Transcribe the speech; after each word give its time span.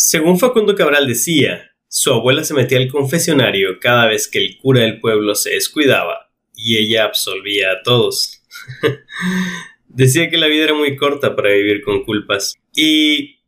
Según 0.00 0.38
Facundo 0.38 0.76
Cabral 0.76 1.08
decía, 1.08 1.72
su 1.88 2.12
abuela 2.12 2.44
se 2.44 2.54
metía 2.54 2.78
al 2.78 2.88
confesionario 2.88 3.80
cada 3.80 4.06
vez 4.06 4.28
que 4.28 4.38
el 4.38 4.56
cura 4.56 4.82
del 4.82 5.00
pueblo 5.00 5.34
se 5.34 5.50
descuidaba 5.50 6.30
y 6.54 6.76
ella 6.76 7.02
absolvía 7.02 7.72
a 7.72 7.82
todos. 7.82 8.44
decía 9.88 10.30
que 10.30 10.38
la 10.38 10.46
vida 10.46 10.66
era 10.66 10.74
muy 10.74 10.94
corta 10.94 11.34
para 11.34 11.50
vivir 11.50 11.82
con 11.82 12.04
culpas 12.04 12.54
y 12.76 13.40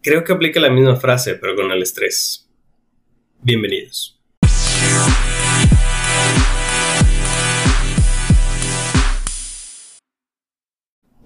creo 0.00 0.24
que 0.24 0.32
aplica 0.32 0.58
la 0.58 0.70
misma 0.70 0.96
frase 0.96 1.34
pero 1.34 1.54
con 1.54 1.70
el 1.70 1.82
estrés. 1.82 2.48
Bienvenidos. 3.42 4.17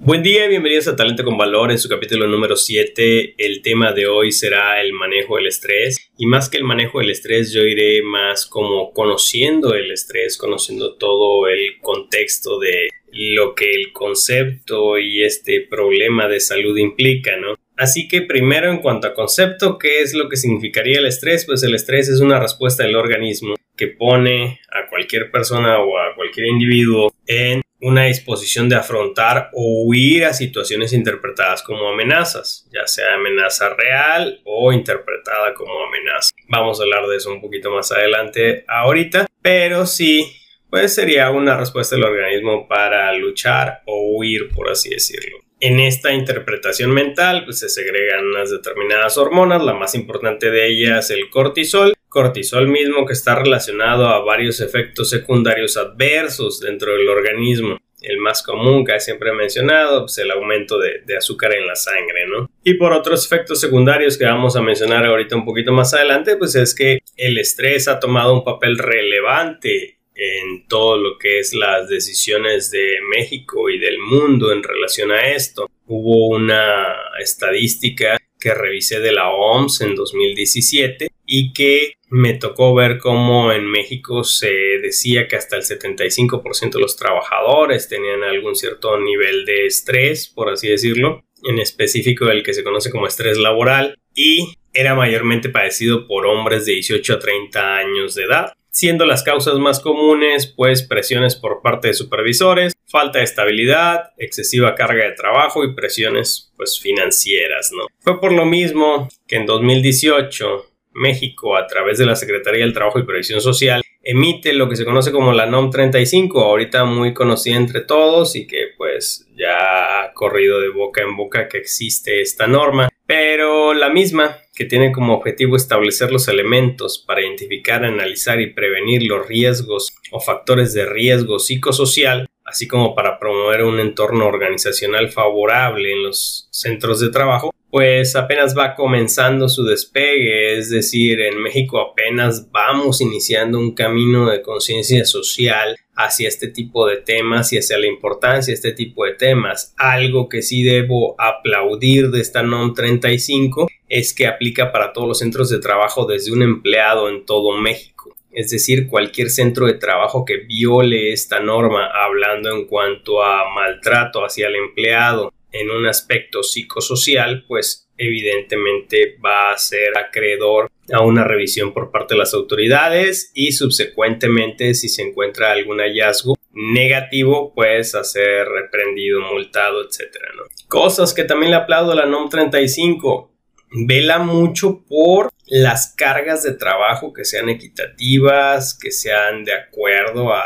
Buen 0.04 0.24
día 0.24 0.46
y 0.46 0.48
bienvenidos 0.48 0.88
a 0.88 0.96
Talento 0.96 1.22
con 1.22 1.38
Valor 1.38 1.70
en 1.70 1.78
su 1.78 1.88
capítulo 1.88 2.26
número 2.26 2.56
7. 2.56 3.36
El 3.38 3.62
tema 3.62 3.92
de 3.92 4.08
hoy 4.08 4.32
será 4.32 4.80
el 4.80 4.92
manejo 4.92 5.36
del 5.36 5.46
estrés 5.46 6.10
y 6.18 6.26
más 6.26 6.48
que 6.48 6.56
el 6.56 6.64
manejo 6.64 6.98
del 6.98 7.10
estrés 7.10 7.52
yo 7.52 7.62
iré 7.62 8.02
más 8.02 8.44
como 8.46 8.92
conociendo 8.92 9.74
el 9.74 9.92
estrés, 9.92 10.36
conociendo 10.36 10.96
todo 10.96 11.46
el 11.46 11.78
contexto 11.80 12.58
de 12.58 12.88
lo 13.12 13.54
que 13.54 13.70
el 13.70 13.92
concepto 13.92 14.98
y 14.98 15.22
este 15.22 15.68
problema 15.70 16.26
de 16.26 16.40
salud 16.40 16.76
implica, 16.76 17.36
¿no? 17.36 17.54
Así 17.76 18.08
que 18.08 18.22
primero 18.22 18.72
en 18.72 18.78
cuanto 18.78 19.06
a 19.06 19.14
concepto, 19.14 19.78
¿qué 19.78 20.02
es 20.02 20.14
lo 20.14 20.28
que 20.28 20.36
significaría 20.36 20.98
el 20.98 21.06
estrés? 21.06 21.46
Pues 21.46 21.62
el 21.62 21.76
estrés 21.76 22.08
es 22.08 22.18
una 22.18 22.40
respuesta 22.40 22.82
del 22.82 22.96
organismo 22.96 23.54
que 23.76 23.86
pone 23.86 24.58
a 24.68 24.90
cualquier 24.90 25.30
persona 25.30 25.78
o 25.78 25.96
a 25.96 26.16
cualquier 26.16 26.46
individuo 26.46 27.14
en 27.28 27.62
una 27.82 28.04
disposición 28.04 28.68
de 28.68 28.76
afrontar 28.76 29.50
o 29.52 29.82
huir 29.84 30.24
a 30.24 30.32
situaciones 30.32 30.92
interpretadas 30.92 31.62
como 31.62 31.88
amenazas, 31.88 32.68
ya 32.72 32.86
sea 32.86 33.14
amenaza 33.14 33.74
real 33.74 34.40
o 34.44 34.72
interpretada 34.72 35.52
como 35.54 35.72
amenaza. 35.84 36.30
Vamos 36.48 36.78
a 36.78 36.84
hablar 36.84 37.06
de 37.08 37.16
eso 37.16 37.32
un 37.32 37.40
poquito 37.40 37.70
más 37.70 37.90
adelante 37.90 38.64
ahorita, 38.68 39.26
pero 39.42 39.84
sí, 39.84 40.32
pues 40.70 40.94
sería 40.94 41.30
una 41.30 41.56
respuesta 41.56 41.96
del 41.96 42.04
organismo 42.04 42.68
para 42.68 43.12
luchar 43.14 43.82
o 43.86 44.16
huir, 44.16 44.48
por 44.54 44.70
así 44.70 44.90
decirlo. 44.90 45.38
En 45.58 45.80
esta 45.80 46.12
interpretación 46.12 46.92
mental 46.92 47.44
pues, 47.44 47.58
se 47.58 47.68
segregan 47.68 48.26
unas 48.26 48.50
determinadas 48.50 49.18
hormonas, 49.18 49.62
la 49.62 49.74
más 49.74 49.96
importante 49.96 50.50
de 50.50 50.68
ellas 50.68 51.10
el 51.10 51.30
cortisol, 51.30 51.94
cortisol 52.12 52.68
mismo 52.68 53.06
que 53.06 53.14
está 53.14 53.34
relacionado 53.34 54.06
a 54.06 54.22
varios 54.22 54.60
efectos 54.60 55.08
secundarios 55.08 55.78
adversos 55.78 56.60
dentro 56.60 56.92
del 56.92 57.08
organismo. 57.08 57.78
El 58.02 58.18
más 58.18 58.42
común 58.42 58.84
que 58.84 58.98
siempre 59.00 59.30
he 59.30 59.32
mencionado, 59.32 60.02
pues 60.02 60.18
el 60.18 60.30
aumento 60.30 60.78
de, 60.78 61.02
de, 61.06 61.16
azúcar 61.16 61.54
en 61.54 61.66
la 61.66 61.76
sangre, 61.76 62.26
¿no? 62.28 62.50
Y 62.64 62.74
por 62.74 62.92
otros 62.92 63.24
efectos 63.24 63.60
secundarios 63.60 64.18
que 64.18 64.24
vamos 64.24 64.56
a 64.56 64.60
mencionar 64.60 65.06
ahorita 65.06 65.36
un 65.36 65.44
poquito 65.44 65.72
más 65.72 65.94
adelante, 65.94 66.36
pues 66.36 66.54
es 66.56 66.74
que 66.74 66.98
el 67.16 67.38
estrés 67.38 67.88
ha 67.88 68.00
tomado 68.00 68.34
un 68.34 68.44
papel 68.44 68.76
relevante 68.76 70.00
en 70.14 70.66
todo 70.68 70.98
lo 70.98 71.18
que 71.18 71.38
es 71.38 71.54
las 71.54 71.88
decisiones 71.88 72.70
de 72.70 72.96
México 73.16 73.70
y 73.70 73.78
del 73.78 73.98
mundo 73.98 74.52
en 74.52 74.62
relación 74.62 75.10
a 75.12 75.30
esto. 75.30 75.70
Hubo 75.86 76.28
una 76.28 76.94
estadística 77.18 78.18
que 78.38 78.52
revisé 78.52 79.00
de 79.00 79.12
la 79.12 79.30
OMS 79.30 79.80
en 79.80 79.94
2017 79.94 81.08
y 81.26 81.52
que 81.52 81.94
me 82.12 82.34
tocó 82.34 82.74
ver 82.74 82.98
cómo 82.98 83.52
en 83.52 83.64
México 83.64 84.22
se 84.22 84.50
decía 84.82 85.28
que 85.28 85.36
hasta 85.36 85.56
el 85.56 85.62
75% 85.62 86.72
de 86.72 86.80
los 86.80 86.96
trabajadores 86.96 87.88
tenían 87.88 88.22
algún 88.22 88.54
cierto 88.54 89.00
nivel 89.00 89.46
de 89.46 89.64
estrés, 89.64 90.28
por 90.28 90.50
así 90.50 90.68
decirlo, 90.68 91.24
en 91.42 91.58
específico 91.58 92.26
el 92.26 92.42
que 92.42 92.52
se 92.52 92.64
conoce 92.64 92.90
como 92.90 93.06
estrés 93.06 93.38
laboral, 93.38 93.98
y 94.14 94.52
era 94.74 94.94
mayormente 94.94 95.48
padecido 95.48 96.06
por 96.06 96.26
hombres 96.26 96.66
de 96.66 96.74
18 96.74 97.14
a 97.14 97.18
30 97.18 97.76
años 97.76 98.14
de 98.14 98.24
edad 98.24 98.52
siendo 98.72 99.04
las 99.04 99.22
causas 99.22 99.58
más 99.58 99.80
comunes 99.80 100.46
pues 100.46 100.82
presiones 100.82 101.36
por 101.36 101.60
parte 101.60 101.88
de 101.88 101.94
supervisores, 101.94 102.72
falta 102.86 103.18
de 103.18 103.24
estabilidad, 103.24 104.12
excesiva 104.16 104.74
carga 104.74 105.04
de 105.04 105.12
trabajo 105.12 105.62
y 105.62 105.74
presiones 105.74 106.52
pues 106.56 106.80
financieras, 106.80 107.70
¿no? 107.76 107.84
Fue 108.00 108.18
por 108.18 108.32
lo 108.32 108.46
mismo 108.46 109.08
que 109.28 109.36
en 109.36 109.44
2018 109.44 110.71
México 110.94 111.56
a 111.56 111.66
través 111.66 111.98
de 111.98 112.06
la 112.06 112.16
Secretaría 112.16 112.64
del 112.64 112.72
Trabajo 112.74 112.98
y 112.98 113.04
Previsión 113.04 113.40
Social 113.40 113.82
emite 114.02 114.52
lo 114.52 114.68
que 114.68 114.76
se 114.76 114.84
conoce 114.84 115.12
como 115.12 115.32
la 115.32 115.46
NOM 115.46 115.70
35, 115.70 116.40
ahorita 116.40 116.84
muy 116.84 117.14
conocida 117.14 117.56
entre 117.56 117.82
todos 117.82 118.34
y 118.36 118.46
que 118.46 118.68
pues 118.76 119.28
ya 119.36 120.02
ha 120.02 120.12
corrido 120.12 120.60
de 120.60 120.70
boca 120.70 121.02
en 121.02 121.16
boca 121.16 121.48
que 121.48 121.58
existe 121.58 122.20
esta 122.20 122.46
norma, 122.46 122.88
pero 123.06 123.74
la 123.74 123.90
misma 123.90 124.38
que 124.54 124.64
tiene 124.64 124.92
como 124.92 125.14
objetivo 125.14 125.56
establecer 125.56 126.12
los 126.12 126.28
elementos 126.28 127.02
para 127.06 127.22
identificar, 127.22 127.84
analizar 127.84 128.40
y 128.40 128.52
prevenir 128.52 129.04
los 129.04 129.26
riesgos 129.26 129.90
o 130.10 130.20
factores 130.20 130.74
de 130.74 130.84
riesgo 130.84 131.38
psicosocial, 131.38 132.28
así 132.44 132.68
como 132.68 132.94
para 132.94 133.18
promover 133.18 133.62
un 133.62 133.80
entorno 133.80 134.26
organizacional 134.26 135.08
favorable 135.10 135.92
en 135.92 136.02
los 136.02 136.48
centros 136.50 137.00
de 137.00 137.10
trabajo, 137.10 137.54
pues 137.72 138.16
apenas 138.16 138.54
va 138.56 138.74
comenzando 138.74 139.48
su 139.48 139.64
despegue, 139.64 140.58
es 140.58 140.68
decir, 140.68 141.22
en 141.22 141.40
México 141.40 141.80
apenas 141.80 142.52
vamos 142.52 143.00
iniciando 143.00 143.58
un 143.58 143.74
camino 143.74 144.28
de 144.28 144.42
conciencia 144.42 145.06
social 145.06 145.78
hacia 145.94 146.28
este 146.28 146.48
tipo 146.48 146.86
de 146.86 146.98
temas 146.98 147.50
y 147.50 147.56
hacia 147.56 147.78
la 147.78 147.86
importancia 147.86 148.52
de 148.52 148.56
este 148.56 148.72
tipo 148.72 149.06
de 149.06 149.14
temas. 149.14 149.72
Algo 149.78 150.28
que 150.28 150.42
sí 150.42 150.62
debo 150.62 151.14
aplaudir 151.18 152.10
de 152.10 152.20
esta 152.20 152.42
NOM 152.42 152.74
35 152.74 153.68
es 153.88 154.12
que 154.12 154.26
aplica 154.26 154.70
para 154.70 154.92
todos 154.92 155.08
los 155.08 155.18
centros 155.20 155.48
de 155.48 155.58
trabajo 155.58 156.04
desde 156.04 156.30
un 156.30 156.42
empleado 156.42 157.08
en 157.08 157.24
todo 157.24 157.56
México. 157.56 158.14
Es 158.32 158.50
decir, 158.50 158.86
cualquier 158.86 159.30
centro 159.30 159.64
de 159.64 159.74
trabajo 159.74 160.26
que 160.26 160.36
viole 160.36 161.14
esta 161.14 161.40
norma 161.40 161.86
hablando 162.04 162.54
en 162.54 162.66
cuanto 162.66 163.22
a 163.22 163.48
maltrato 163.54 164.26
hacia 164.26 164.48
el 164.48 164.56
empleado 164.56 165.32
en 165.52 165.70
un 165.70 165.86
aspecto 165.86 166.42
psicosocial, 166.42 167.44
pues 167.46 167.88
evidentemente 167.96 169.16
va 169.24 169.52
a 169.52 169.58
ser 169.58 169.96
acreedor 169.96 170.70
a 170.92 171.02
una 171.02 171.24
revisión 171.24 171.72
por 171.72 171.90
parte 171.90 172.14
de 172.14 172.18
las 172.18 172.34
autoridades 172.34 173.30
y 173.34 173.52
subsecuentemente 173.52 174.74
si 174.74 174.88
se 174.88 175.02
encuentra 175.02 175.52
algún 175.52 175.78
hallazgo 175.78 176.36
negativo 176.52 177.52
pues 177.54 177.94
a 177.94 178.04
ser 178.04 178.46
reprendido, 178.48 179.20
multado, 179.20 179.86
etcétera, 179.86 180.28
Cosas 180.68 181.14
que 181.14 181.24
también 181.24 181.50
le 181.50 181.56
aplaudo 181.56 181.92
a 181.92 181.96
la 181.96 182.06
NOM 182.06 182.28
35 182.28 183.31
vela 183.72 184.18
mucho 184.18 184.84
por 184.88 185.30
las 185.46 185.94
cargas 185.94 186.42
de 186.42 186.52
trabajo 186.52 187.12
que 187.12 187.24
sean 187.24 187.48
equitativas, 187.48 188.78
que 188.78 188.90
sean 188.90 189.44
de 189.44 189.52
acuerdo 189.52 190.32
a, 190.32 190.44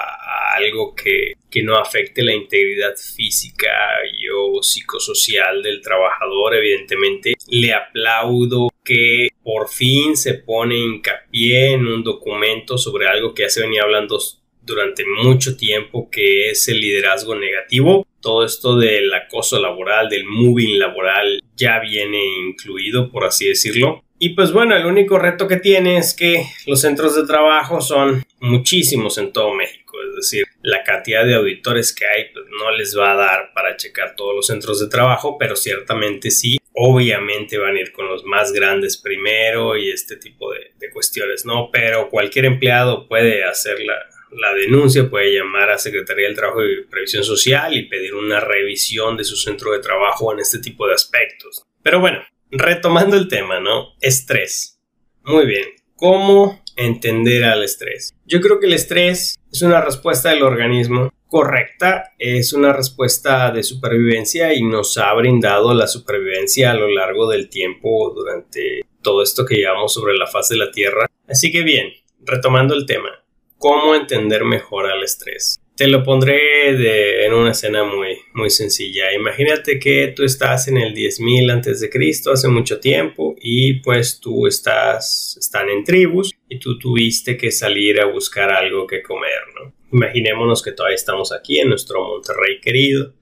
algo 0.57 0.95
que, 0.95 1.35
que, 1.51 1.63
no 1.63 1.77
afecte 1.77 2.23
la 2.23 2.33
integridad 2.33 2.97
física 2.97 3.69
y 4.19 4.27
o 4.29 4.63
psicosocial 4.63 5.63
del 5.63 5.83
trabajador. 5.83 6.55
Evidentemente, 6.55 7.35
le 7.49 7.75
aplaudo 7.75 8.69
que 8.83 9.29
por 9.43 9.69
fin 9.69 10.17
se 10.17 10.35
pone 10.35 10.79
hincapié 10.79 11.75
en 11.75 11.87
un 11.87 12.03
documento 12.03 12.79
sobre 12.79 13.07
algo 13.07 13.35
que 13.35 13.43
ya 13.43 13.49
se 13.51 13.61
venía 13.61 13.83
hablando 13.83 14.19
durante 14.67 15.05
mucho 15.23 15.57
tiempo, 15.57 16.11
que 16.11 16.51
es 16.51 16.69
el 16.69 16.81
liderazgo 16.81 17.35
negativo 17.35 18.07
todo 18.27 18.45
esto 18.45 18.77
del 18.77 19.15
acoso 19.15 19.61
laboral, 19.61 20.09
del 20.09 20.25
moving 20.25 20.81
laboral, 20.81 21.41
ya 21.55 21.79
viene 21.79 22.21
incluido, 22.49 23.09
por 23.13 23.25
así 23.25 23.47
decirlo. 23.47 24.03
Y 24.19 24.31
pues 24.31 24.51
bueno, 24.51 24.75
el 24.75 24.85
único 24.85 25.17
reto 25.17 25.47
que 25.47 25.59
tiene 25.59 25.99
es 25.99 26.13
que 26.13 26.45
los 26.67 26.81
centros 26.81 27.15
de 27.15 27.25
trabajo 27.25 27.81
son 27.81 28.25
muchísimos 28.41 29.19
en 29.19 29.33
todo 29.33 29.55
México, 29.55 29.97
es 30.09 30.17
decir, 30.17 30.45
la 30.63 30.83
cantidad 30.83 31.25
de 31.25 31.37
auditores 31.37 31.95
que 31.95 32.05
hay 32.05 32.25
pues, 32.33 32.47
no 32.59 32.73
les 32.73 32.99
va 32.99 33.13
a 33.13 33.17
dar 33.17 33.53
para 33.55 33.77
checar 33.77 34.17
todos 34.17 34.35
los 34.35 34.49
centros 34.49 34.81
de 34.81 34.89
trabajo, 34.89 35.37
pero 35.39 35.55
ciertamente 35.55 36.33
sí, 36.33 36.59
obviamente 36.73 37.59
van 37.59 37.77
a 37.77 37.81
ir 37.81 37.93
con 37.93 38.09
los 38.09 38.25
más 38.25 38.53
grandes 38.53 38.97
primero 38.97 39.77
y 39.77 39.91
este 39.91 40.17
tipo 40.17 40.53
de, 40.53 40.73
de 40.81 40.91
cuestiones, 40.91 41.45
¿no? 41.45 41.71
Pero 41.71 42.11
cualquier 42.11 42.47
empleado 42.47 43.07
puede 43.07 43.45
hacer 43.45 43.79
la, 43.81 43.95
la 44.37 44.53
denuncia 44.55 45.09
puede 45.09 45.35
llamar 45.35 45.71
a 45.71 45.79
Secretaría 45.79 46.27
del 46.27 46.37
Trabajo 46.37 46.65
y 46.65 46.85
Previsión 46.85 47.25
Social 47.25 47.75
y 47.77 47.89
pedir 47.89 48.15
una 48.15 48.41
revisión 48.41 49.17
de 49.17 49.25
su 49.25 49.37
centro 49.37 49.73
de 49.73 49.81
trabajo 49.81 50.33
en 50.33 50.41
este 50.41 50.59
tipo 50.59 50.87
de 50.87 50.95
aspectos. 50.95 51.65
Pero 51.83 52.01
bueno, 52.01 52.21
retomando 52.51 53.17
el 53.17 53.29
tema, 53.29 53.61
¿no? 53.61 53.95
Estrés. 54.01 54.81
Muy 55.25 55.47
bien. 55.47 55.65
¿Cómo 55.97 56.63
entender 56.77 57.45
al 57.45 57.65
estrés? 57.65 58.15
Yo 58.27 58.41
creo 58.41 58.61
que 58.61 58.67
el 58.67 58.75
estrés 58.75 59.39
es 59.51 59.63
una 59.63 59.81
respuesta 59.81 60.31
del 60.31 60.43
organismo 60.43 61.11
correcta, 61.27 62.13
es 62.19 62.53
una 62.53 62.73
respuesta 62.73 63.51
de 63.51 63.63
supervivencia 63.63 64.55
y 64.55 64.63
nos 64.63 64.97
ha 64.99 65.13
brindado 65.15 65.75
la 65.75 65.87
supervivencia 65.87 66.71
a 66.71 66.75
lo 66.75 66.89
largo 66.89 67.29
del 67.29 67.49
tiempo 67.49 68.13
durante 68.15 68.83
todo 69.03 69.23
esto 69.23 69.45
que 69.45 69.57
llevamos 69.57 69.95
sobre 69.95 70.17
la 70.17 70.27
faz 70.27 70.51
de 70.51 70.57
la 70.57 70.71
Tierra. 70.71 71.07
Así 71.27 71.51
que 71.51 71.63
bien, 71.63 71.89
retomando 72.21 72.75
el 72.75 72.87
tema, 72.87 73.11
cómo 73.59 73.95
entender 73.95 74.45
mejor 74.45 74.87
al 74.87 75.03
estrés. 75.03 75.61
Te 75.77 75.89
lo 75.89 76.03
pondré 76.03 77.27
en 77.27 77.35
una 77.35 77.51
escena 77.51 77.85
muy, 77.85 78.19
muy 78.33 78.49
sencilla. 78.49 79.13
Imagínate 79.13 79.79
que 79.79 80.13
tú 80.17 80.25
estás 80.25 80.69
en 80.69 80.79
el 80.79 80.95
10.000 80.95 81.53
antes 81.53 81.81
de 81.81 81.91
Cristo 81.91 82.33
hace 82.33 82.49
mucho 82.49 82.81
tiempo 82.81 83.37
y 83.39 83.81
pues 83.81 84.19
tú 84.19 84.47
estás, 84.47 85.37
están 85.39 85.69
en 85.69 85.85
tribus 85.85 86.35
y 86.49 86.59
tú 86.59 86.79
tuviste 86.79 87.37
que 87.37 87.51
salir 87.51 88.01
a 88.01 88.07
buscar 88.07 88.51
algo 88.51 88.87
que 88.87 89.03
comer, 89.03 89.41
¿no? 89.55 89.75
Imaginémonos 89.93 90.63
que 90.63 90.73
todavía 90.73 90.97
estamos 90.97 91.31
aquí 91.31 91.59
en 91.59 91.69
nuestro 91.69 92.03
Monterrey 92.03 92.59
querido, 92.61 93.13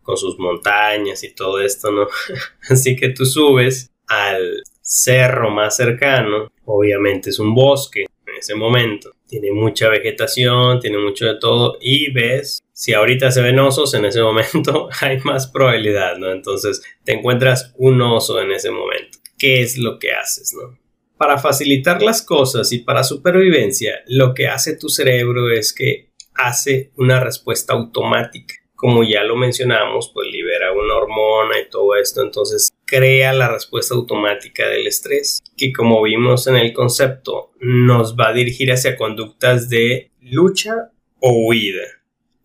con 0.00 0.16
sus 0.16 0.38
montañas 0.38 1.24
y 1.24 1.34
todo 1.34 1.60
esto, 1.60 1.90
¿no? 1.90 2.06
Así 2.70 2.94
que 2.94 3.08
tú 3.08 3.26
subes 3.26 3.90
al 4.06 4.62
cerro 4.80 5.50
más 5.50 5.76
cercano, 5.76 6.52
obviamente 6.66 7.30
es 7.30 7.38
un 7.38 7.54
bosque 7.54 8.04
en 8.26 8.36
ese 8.38 8.54
momento, 8.54 9.13
tiene 9.40 9.50
mucha 9.50 9.88
vegetación, 9.88 10.78
tiene 10.78 10.98
mucho 10.98 11.26
de 11.26 11.34
todo 11.40 11.76
y 11.80 12.12
ves, 12.12 12.62
si 12.72 12.94
ahorita 12.94 13.32
se 13.32 13.42
ven 13.42 13.58
osos, 13.58 13.92
en 13.94 14.04
ese 14.04 14.22
momento 14.22 14.88
hay 15.00 15.18
más 15.24 15.48
probabilidad, 15.48 16.18
¿no? 16.18 16.30
Entonces 16.30 16.82
te 17.04 17.14
encuentras 17.14 17.72
un 17.76 18.00
oso 18.00 18.40
en 18.40 18.52
ese 18.52 18.70
momento. 18.70 19.18
¿Qué 19.36 19.60
es 19.60 19.76
lo 19.76 19.98
que 19.98 20.12
haces, 20.12 20.54
no? 20.54 20.78
Para 21.16 21.38
facilitar 21.38 22.00
las 22.00 22.22
cosas 22.22 22.70
y 22.72 22.78
para 22.78 23.02
supervivencia, 23.02 24.02
lo 24.06 24.34
que 24.34 24.46
hace 24.46 24.76
tu 24.76 24.88
cerebro 24.88 25.50
es 25.50 25.72
que 25.72 26.10
hace 26.34 26.92
una 26.96 27.18
respuesta 27.18 27.72
automática 27.72 28.54
como 28.84 29.02
ya 29.02 29.24
lo 29.24 29.34
mencionamos, 29.34 30.10
pues 30.12 30.28
libera 30.28 30.72
una 30.72 30.96
hormona 30.96 31.58
y 31.58 31.70
todo 31.70 31.96
esto, 31.96 32.20
entonces 32.20 32.70
crea 32.86 33.32
la 33.32 33.48
respuesta 33.48 33.94
automática 33.94 34.68
del 34.68 34.86
estrés, 34.86 35.42
que 35.56 35.72
como 35.72 36.02
vimos 36.02 36.46
en 36.46 36.56
el 36.56 36.72
concepto, 36.72 37.52
nos 37.60 38.16
va 38.16 38.28
a 38.28 38.32
dirigir 38.32 38.72
hacia 38.72 38.96
conductas 38.96 39.68
de 39.68 40.10
lucha 40.20 40.90
o 41.20 41.46
huida. 41.46 41.86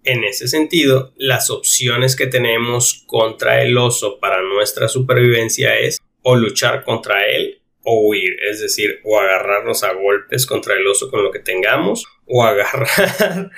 En 0.04 0.24
ese 0.24 0.48
sentido, 0.48 1.14
las 1.18 1.50
opciones 1.50 2.16
que 2.16 2.28
tenemos 2.28 3.04
contra 3.06 3.62
el 3.62 3.78
oso 3.78 4.20
para 4.20 4.42
nuestra 4.42 4.88
supervivencia 4.88 5.78
es 5.78 6.00
o 6.22 6.36
luchar 6.36 6.84
contra 6.84 7.28
él 7.28 7.62
o 7.84 8.08
huir, 8.08 8.38
es 8.42 8.62
decir, 8.62 9.00
o 9.04 9.20
agarrarnos 9.20 9.84
a 9.84 9.94
golpes 9.94 10.46
contra 10.46 10.76
el 10.76 10.86
oso 10.88 11.10
con 11.10 11.24
lo 11.24 11.32
que 11.32 11.40
tengamos 11.40 12.06
o 12.26 12.44
agarrar 12.46 13.52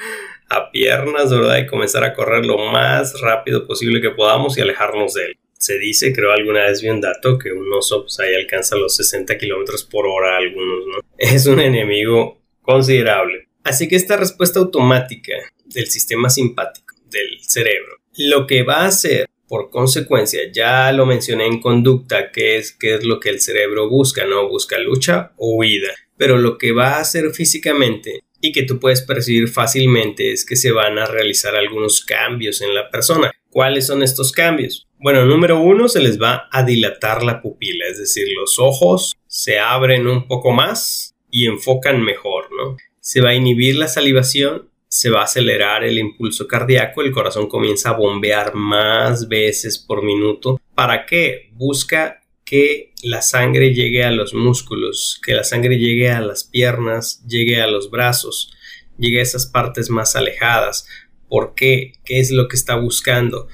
a 0.50 0.72
piernas, 0.72 1.32
¿verdad? 1.32 1.58
Y 1.58 1.68
comenzar 1.68 2.04
a 2.04 2.14
correr 2.14 2.46
lo 2.46 2.58
más 2.58 3.20
rápido 3.22 3.66
posible 3.68 4.02
que 4.02 4.12
podamos 4.12 4.58
y 4.58 4.62
alejarnos 4.62 5.14
de 5.14 5.26
él. 5.28 5.38
Se 5.62 5.78
dice, 5.78 6.12
creo 6.12 6.32
alguna 6.32 6.66
vez 6.66 6.82
vi 6.82 6.90
un 6.90 7.02
dato, 7.02 7.38
que 7.38 7.52
un 7.52 7.72
oso 7.72 8.02
pues, 8.02 8.20
ahí 8.20 8.34
alcanza 8.34 8.76
los 8.76 8.96
60 8.96 9.38
kilómetros 9.38 9.84
por 9.84 10.08
hora 10.08 10.38
algunos, 10.38 10.88
¿no? 10.88 11.02
Es 11.20 11.46
un 11.46 11.60
enemigo 11.60 12.42
considerable. 12.64 13.48
Así 13.64 13.88
que 13.88 13.96
esta 13.96 14.18
respuesta 14.18 14.60
automática 14.60 15.34
del 15.66 15.86
sistema 15.86 16.32
simpático 16.32 16.96
del 17.12 17.40
cerebro, 17.42 17.98
lo 18.18 18.48
que 18.48 18.64
va 18.64 18.78
a 18.78 18.88
hacer 18.88 19.28
por 19.48 19.70
consecuencia, 19.70 20.52
ya 20.52 20.92
lo 20.94 21.06
mencioné 21.06 21.46
en 21.46 21.62
conducta, 21.62 22.32
que 22.32 22.58
es, 22.58 22.72
que 22.72 22.96
es 22.96 23.04
lo 23.04 23.20
que 23.20 23.30
el 23.30 23.40
cerebro 23.40 23.88
busca, 23.88 24.26
¿no? 24.26 24.50
Busca 24.50 24.80
lucha 24.80 25.34
o 25.38 25.58
huida. 25.58 25.94
Pero 26.18 26.40
lo 26.40 26.58
que 26.58 26.72
va 26.72 26.96
a 26.96 27.02
hacer 27.02 27.30
físicamente 27.34 28.24
y 28.42 28.52
que 28.52 28.64
tú 28.64 28.80
puedes 28.80 29.04
percibir 29.04 29.48
fácilmente 29.48 30.32
es 30.32 30.44
que 30.44 30.56
se 30.56 30.72
van 30.72 30.98
a 30.98 31.06
realizar 31.06 31.56
algunos 31.56 32.04
cambios 32.04 32.62
en 32.62 32.74
la 32.74 32.90
persona. 32.90 33.32
¿Cuáles 33.52 33.86
son 33.86 34.02
estos 34.02 34.32
cambios? 34.32 34.88
Bueno, 35.04 35.26
número 35.26 35.60
uno, 35.60 35.88
se 35.88 36.00
les 36.00 36.22
va 36.22 36.48
a 36.52 36.62
dilatar 36.62 37.24
la 37.24 37.42
pupila, 37.42 37.88
es 37.88 37.98
decir, 37.98 38.28
los 38.40 38.60
ojos 38.60 39.18
se 39.26 39.58
abren 39.58 40.06
un 40.06 40.28
poco 40.28 40.52
más 40.52 41.16
y 41.32 41.48
enfocan 41.48 42.04
mejor, 42.04 42.50
¿no? 42.56 42.78
Se 43.00 43.20
va 43.20 43.30
a 43.30 43.34
inhibir 43.34 43.78
la 43.78 43.88
salivación, 43.88 44.70
se 44.88 45.10
va 45.10 45.22
a 45.22 45.24
acelerar 45.24 45.84
el 45.84 45.98
impulso 45.98 46.48
cardíaco, 46.48 47.02
el 47.02 47.12
corazón 47.12 47.48
comienza 47.48 47.90
a 47.90 47.98
bombear 47.98 48.54
más 48.54 49.28
veces 49.28 49.80
por 49.80 50.04
minuto. 50.04 50.62
¿Para 50.76 51.08
qué? 51.08 51.50
Busca 51.54 52.22
que 52.46 52.94
la 53.02 53.24
sangre 53.24 53.74
llegue 53.74 54.04
a 54.04 54.12
los 54.12 54.36
músculos, 54.36 55.20
que 55.26 55.34
la 55.34 55.44
sangre 55.44 55.80
llegue 55.80 56.12
a 56.12 56.22
las 56.22 56.44
piernas, 56.44 57.26
llegue 57.28 57.60
a 57.60 57.66
los 57.66 57.90
brazos, 57.90 58.54
llegue 59.00 59.18
a 59.18 59.24
esas 59.24 59.48
partes 59.48 59.90
más 59.90 60.16
alejadas. 60.16 60.86
¿Por 61.28 61.56
qué? 61.56 61.94
¿Qué 62.06 62.20
es 62.20 62.30
lo 62.30 62.48
que 62.48 62.56
está 62.56 62.76
buscando? 62.76 63.48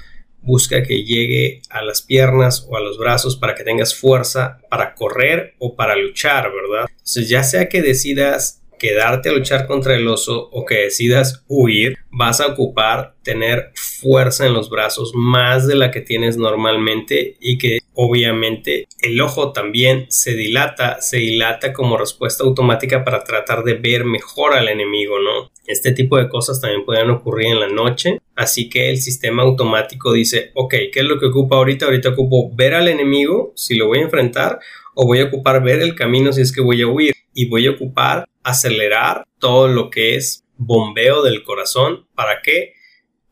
Busca 0.48 0.82
que 0.82 1.04
llegue 1.04 1.62
a 1.70 1.82
las 1.84 2.02
piernas 2.02 2.66
o 2.70 2.78
a 2.78 2.80
los 2.80 2.98
brazos 2.98 3.36
para 3.36 3.54
que 3.54 3.66
tengas 3.66 3.94
fuerza 3.94 4.60
para 4.70 4.96
correr 4.96 5.56
o 5.60 5.76
para 5.76 5.96
luchar, 5.96 6.50
¿verdad? 6.52 6.88
Entonces, 6.90 7.28
ya 7.28 7.44
sea 7.44 7.68
que 7.68 7.82
decidas 7.82 8.62
quedarte 8.78 9.30
a 9.30 9.34
luchar 9.34 9.68
contra 9.68 9.96
el 9.96 10.08
oso 10.08 10.50
o 10.52 10.66
que 10.66 10.76
decidas 10.76 11.44
huir, 11.48 11.98
vas 12.12 12.42
a 12.42 12.48
ocupar 12.48 13.16
tener 13.24 13.72
fuerza 13.76 14.46
en 14.46 14.54
los 14.54 14.70
brazos 14.70 15.12
más 15.14 15.68
de 15.68 15.76
la 15.76 15.92
que 15.92 16.02
tienes 16.02 16.38
normalmente 16.38 17.36
y 17.40 17.58
que 17.58 17.80
obviamente 17.94 18.88
el 19.02 19.20
ojo 19.22 19.52
también 19.52 20.06
se 20.10 20.34
dilata, 20.34 21.02
se 21.02 21.18
dilata 21.18 21.74
como 21.74 21.98
respuesta 21.98 22.44
automática 22.44 23.04
para 23.04 23.24
tratar 23.24 23.64
de 23.64 23.74
ver 23.74 24.06
mejor 24.06 24.54
al 24.54 24.70
enemigo, 24.70 25.20
¿no? 25.20 25.52
Este 25.66 25.92
tipo 25.92 26.18
de 26.18 26.30
cosas 26.30 26.62
también 26.62 26.86
pueden 26.86 27.10
ocurrir 27.10 27.48
en 27.48 27.60
la 27.60 27.68
noche, 27.68 28.20
así 28.36 28.70
que 28.70 28.90
el 28.90 28.98
sistema 28.98 29.44
automático 29.44 30.14
dice, 30.14 30.52
ok, 30.54 30.76
¿qué 30.92 31.00
es 31.00 31.06
lo 31.06 31.20
que 31.20 31.26
ocupa 31.26 31.58
ahorita? 31.58 31.86
Ahorita 31.86 32.10
ocupo 32.10 32.50
ver 32.56 32.74
al 32.74 32.88
enemigo 32.88 33.52
si 33.56 33.76
lo 33.76 33.88
voy 33.88 34.00
a 34.00 34.04
enfrentar 34.04 34.60
o 34.94 35.06
voy 35.06 35.20
a 35.20 35.26
ocupar 35.26 35.62
ver 35.64 35.82
el 35.82 35.96
camino 35.96 36.32
si 36.32 36.42
es 36.42 36.52
que 36.52 36.62
voy 36.62 36.82
a 36.82 36.88
huir 36.88 37.14
y 37.34 37.48
voy 37.48 37.68
a 37.68 37.72
ocupar 37.72 38.28
acelerar 38.48 39.28
todo 39.40 39.68
lo 39.68 39.90
que 39.90 40.16
es 40.16 40.46
bombeo 40.56 41.22
del 41.22 41.44
corazón. 41.44 42.08
¿Para 42.16 42.42
qué? 42.42 42.74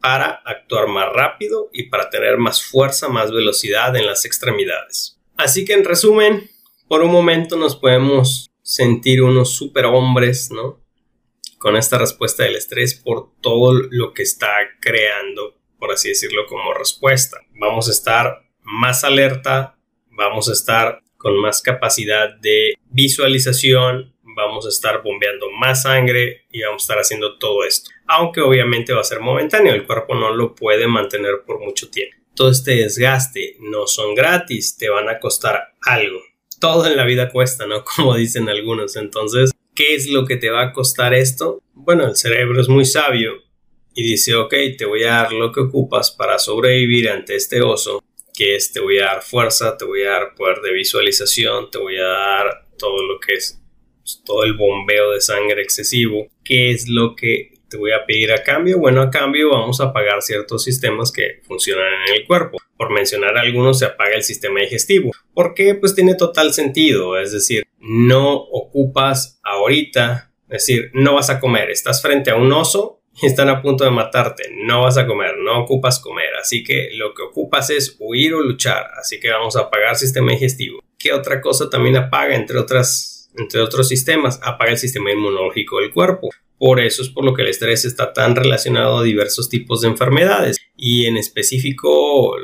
Para 0.01 0.41
actuar 0.45 0.87
más 0.87 1.11
rápido 1.13 1.69
y 1.71 1.83
para 1.83 2.09
tener 2.09 2.37
más 2.37 2.61
fuerza, 2.61 3.07
más 3.07 3.31
velocidad 3.31 3.95
en 3.95 4.05
las 4.05 4.25
extremidades. 4.25 5.17
Así 5.37 5.63
que 5.63 5.73
en 5.73 5.85
resumen, 5.85 6.49
por 6.89 7.01
un 7.01 7.11
momento 7.11 7.55
nos 7.55 7.77
podemos 7.77 8.51
sentir 8.61 9.21
unos 9.21 9.55
superhombres, 9.55 10.51
¿no? 10.51 10.83
Con 11.59 11.77
esta 11.77 11.97
respuesta 11.97 12.43
del 12.43 12.57
estrés 12.57 12.93
por 12.93 13.31
todo 13.41 13.73
lo 13.73 14.13
que 14.13 14.23
está 14.23 14.51
creando, 14.81 15.55
por 15.79 15.93
así 15.93 16.09
decirlo, 16.09 16.45
como 16.45 16.73
respuesta. 16.73 17.39
Vamos 17.59 17.87
a 17.87 17.91
estar 17.91 18.43
más 18.61 19.05
alerta, 19.05 19.77
vamos 20.09 20.49
a 20.49 20.53
estar 20.53 21.01
con 21.17 21.39
más 21.39 21.61
capacidad 21.61 22.35
de 22.35 22.75
visualización, 22.89 24.14
vamos 24.35 24.65
a 24.65 24.69
estar 24.69 25.01
bombeando 25.01 25.49
más 25.51 25.83
sangre 25.83 26.45
y 26.51 26.61
vamos 26.61 26.81
a 26.81 26.83
estar 26.83 26.97
haciendo 26.99 27.37
todo 27.37 27.63
esto. 27.63 27.91
Aunque 28.07 28.41
obviamente 28.41 28.93
va 28.93 29.01
a 29.01 29.05
ser 29.05 29.19
momentáneo, 29.19 29.73
el 29.73 29.85
cuerpo 29.85 30.15
no 30.15 30.33
lo 30.35 30.53
puede 30.53 30.87
mantener 30.87 31.43
por 31.45 31.59
mucho 31.59 31.89
tiempo. 31.89 32.17
Todo 32.35 32.51
este 32.51 32.75
desgaste 32.75 33.57
no 33.59 33.87
son 33.87 34.13
gratis, 34.13 34.77
te 34.77 34.89
van 34.89 35.07
a 35.09 35.19
costar 35.19 35.73
algo. 35.81 36.19
Todo 36.59 36.85
en 36.85 36.97
la 36.97 37.05
vida 37.05 37.31
cuesta, 37.31 37.65
¿no? 37.65 37.83
Como 37.95 38.15
dicen 38.15 38.49
algunos. 38.49 38.95
Entonces, 38.95 39.51
¿qué 39.73 39.95
es 39.95 40.07
lo 40.09 40.25
que 40.25 40.35
te 40.35 40.49
va 40.49 40.63
a 40.63 40.73
costar 40.73 41.13
esto? 41.13 41.61
Bueno, 41.73 42.05
el 42.05 42.15
cerebro 42.15 42.59
es 42.59 42.67
muy 42.67 42.85
sabio 42.85 43.43
y 43.93 44.03
dice, 44.03 44.35
ok, 44.35 44.53
te 44.77 44.85
voy 44.85 45.03
a 45.03 45.11
dar 45.11 45.33
lo 45.33 45.51
que 45.51 45.61
ocupas 45.61 46.11
para 46.11 46.37
sobrevivir 46.37 47.09
ante 47.09 47.35
este 47.35 47.61
oso 47.61 48.01
que 48.35 48.55
es 48.55 48.71
te 48.71 48.79
voy 48.79 48.99
a 48.99 49.05
dar 49.05 49.21
fuerza, 49.21 49.77
te 49.77 49.85
voy 49.85 50.03
a 50.03 50.11
dar 50.11 50.35
poder 50.35 50.59
de 50.61 50.73
visualización, 50.73 51.71
te 51.71 51.77
voy 51.77 51.97
a 51.97 52.03
dar 52.03 52.67
todo 52.77 53.01
lo 53.07 53.19
que 53.19 53.35
es 53.35 53.61
pues, 54.05 54.21
todo 54.23 54.43
el 54.43 54.53
bombeo 54.53 55.11
de 55.11 55.21
sangre 55.21 55.63
excesivo. 55.63 56.27
¿Qué 56.43 56.69
es 56.69 56.87
lo 56.87 57.15
que 57.15 57.53
te 57.67 57.77
voy 57.77 57.91
a 57.91 58.05
pedir 58.05 58.31
a 58.31 58.43
cambio? 58.43 58.77
Bueno, 58.77 59.01
a 59.01 59.09
cambio 59.09 59.49
vamos 59.49 59.81
a 59.81 59.85
apagar 59.85 60.21
ciertos 60.21 60.63
sistemas 60.63 61.11
que 61.11 61.41
funcionan 61.41 61.91
en 62.07 62.15
el 62.15 62.27
cuerpo. 62.27 62.59
Por 62.77 62.93
mencionar 62.93 63.35
algunos, 63.35 63.79
se 63.79 63.85
apaga 63.85 64.13
el 64.13 64.21
sistema 64.21 64.59
digestivo. 64.61 65.11
¿Por 65.33 65.55
qué? 65.55 65.73
Pues 65.73 65.95
tiene 65.95 66.13
total 66.13 66.53
sentido. 66.53 67.17
Es 67.17 67.31
decir, 67.31 67.63
no 67.79 68.35
ocupas 68.35 69.39
ahorita, 69.43 70.31
es 70.49 70.67
decir, 70.67 70.91
no 70.93 71.15
vas 71.15 71.31
a 71.31 71.39
comer. 71.39 71.71
Estás 71.71 72.03
frente 72.03 72.29
a 72.29 72.35
un 72.35 72.51
oso 72.51 73.01
y 73.19 73.25
están 73.25 73.49
a 73.49 73.59
punto 73.63 73.85
de 73.85 73.91
matarte. 73.91 74.51
No 74.53 74.83
vas 74.83 74.99
a 74.99 75.07
comer, 75.07 75.35
no 75.39 75.61
ocupas 75.61 75.99
comer. 75.99 76.35
Así 76.39 76.63
que 76.63 76.89
lo 76.93 77.15
que 77.15 77.23
ocupas 77.23 77.71
es 77.71 77.95
huir 77.97 78.35
o 78.35 78.41
luchar. 78.41 78.91
Así 78.99 79.19
que 79.19 79.31
vamos 79.31 79.55
a 79.55 79.61
apagar 79.61 79.95
sistema 79.95 80.31
digestivo. 80.31 80.83
¿Qué 80.99 81.11
otra 81.11 81.41
cosa 81.41 81.71
también 81.71 81.97
apaga, 81.97 82.35
entre 82.35 82.59
otras, 82.59 83.14
entre 83.37 83.61
otros 83.61 83.87
sistemas? 83.87 84.39
Apaga 84.43 84.71
el 84.71 84.77
sistema 84.77 85.11
inmunológico 85.11 85.79
del 85.79 85.91
cuerpo. 85.91 86.29
Por 86.57 86.79
eso 86.79 87.01
es 87.01 87.09
por 87.09 87.25
lo 87.25 87.33
que 87.33 87.41
el 87.41 87.49
estrés 87.49 87.85
está 87.85 88.13
tan 88.13 88.35
relacionado 88.35 88.99
a 88.99 89.03
diversos 89.03 89.49
tipos 89.49 89.81
de 89.81 89.89
enfermedades. 89.89 90.57
Y 90.77 91.05
en 91.05 91.17
específico, 91.17 92.35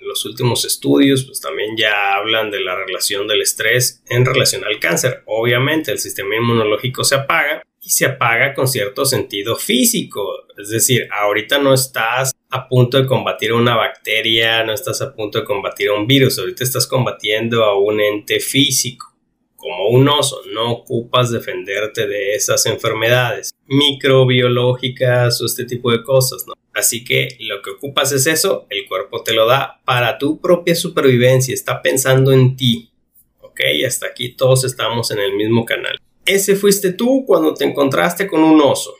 los 0.00 0.24
últimos 0.24 0.64
estudios 0.64 1.24
pues 1.24 1.40
también 1.40 1.76
ya 1.76 2.14
hablan 2.14 2.50
de 2.50 2.60
la 2.60 2.74
relación 2.74 3.28
del 3.28 3.42
estrés 3.42 4.02
en 4.08 4.24
relación 4.24 4.64
al 4.64 4.80
cáncer. 4.80 5.22
Obviamente 5.26 5.92
el 5.92 5.98
sistema 5.98 6.34
inmunológico 6.34 7.04
se 7.04 7.14
apaga 7.14 7.62
y 7.80 7.90
se 7.90 8.06
apaga 8.06 8.54
con 8.54 8.66
cierto 8.66 9.04
sentido 9.04 9.56
físico. 9.56 10.46
Es 10.56 10.70
decir, 10.70 11.08
ahorita 11.12 11.58
no 11.58 11.74
estás 11.74 12.32
a 12.50 12.68
punto 12.68 13.00
de 13.00 13.06
combatir 13.06 13.52
una 13.52 13.76
bacteria, 13.76 14.64
no 14.64 14.72
estás 14.72 15.00
a 15.02 15.14
punto 15.14 15.38
de 15.38 15.44
combatir 15.44 15.90
un 15.90 16.06
virus, 16.06 16.38
ahorita 16.38 16.64
estás 16.64 16.86
combatiendo 16.86 17.64
a 17.64 17.78
un 17.78 18.00
ente 18.00 18.40
físico, 18.40 19.14
como 19.58 19.88
un 19.88 20.08
oso, 20.08 20.40
no 20.54 20.70
ocupas 20.70 21.30
defenderte 21.32 22.06
de 22.06 22.34
esas 22.34 22.64
enfermedades 22.66 23.52
microbiológicas 23.66 25.42
o 25.42 25.46
este 25.46 25.64
tipo 25.64 25.90
de 25.90 26.02
cosas, 26.02 26.44
¿no? 26.46 26.54
Así 26.72 27.04
que 27.04 27.36
lo 27.40 27.60
que 27.60 27.70
ocupas 27.70 28.12
es 28.12 28.28
eso, 28.28 28.66
el 28.70 28.86
cuerpo 28.86 29.24
te 29.24 29.32
lo 29.32 29.46
da 29.46 29.80
para 29.84 30.16
tu 30.16 30.40
propia 30.40 30.76
supervivencia, 30.76 31.52
está 31.52 31.82
pensando 31.82 32.32
en 32.32 32.56
ti, 32.56 32.92
¿ok? 33.40 33.60
Hasta 33.84 34.06
aquí 34.06 34.30
todos 34.30 34.64
estamos 34.64 35.10
en 35.10 35.18
el 35.18 35.34
mismo 35.34 35.64
canal. 35.64 35.98
Ese 36.24 36.54
fuiste 36.54 36.92
tú 36.92 37.24
cuando 37.26 37.52
te 37.52 37.64
encontraste 37.64 38.28
con 38.28 38.44
un 38.44 38.60
oso. 38.60 38.94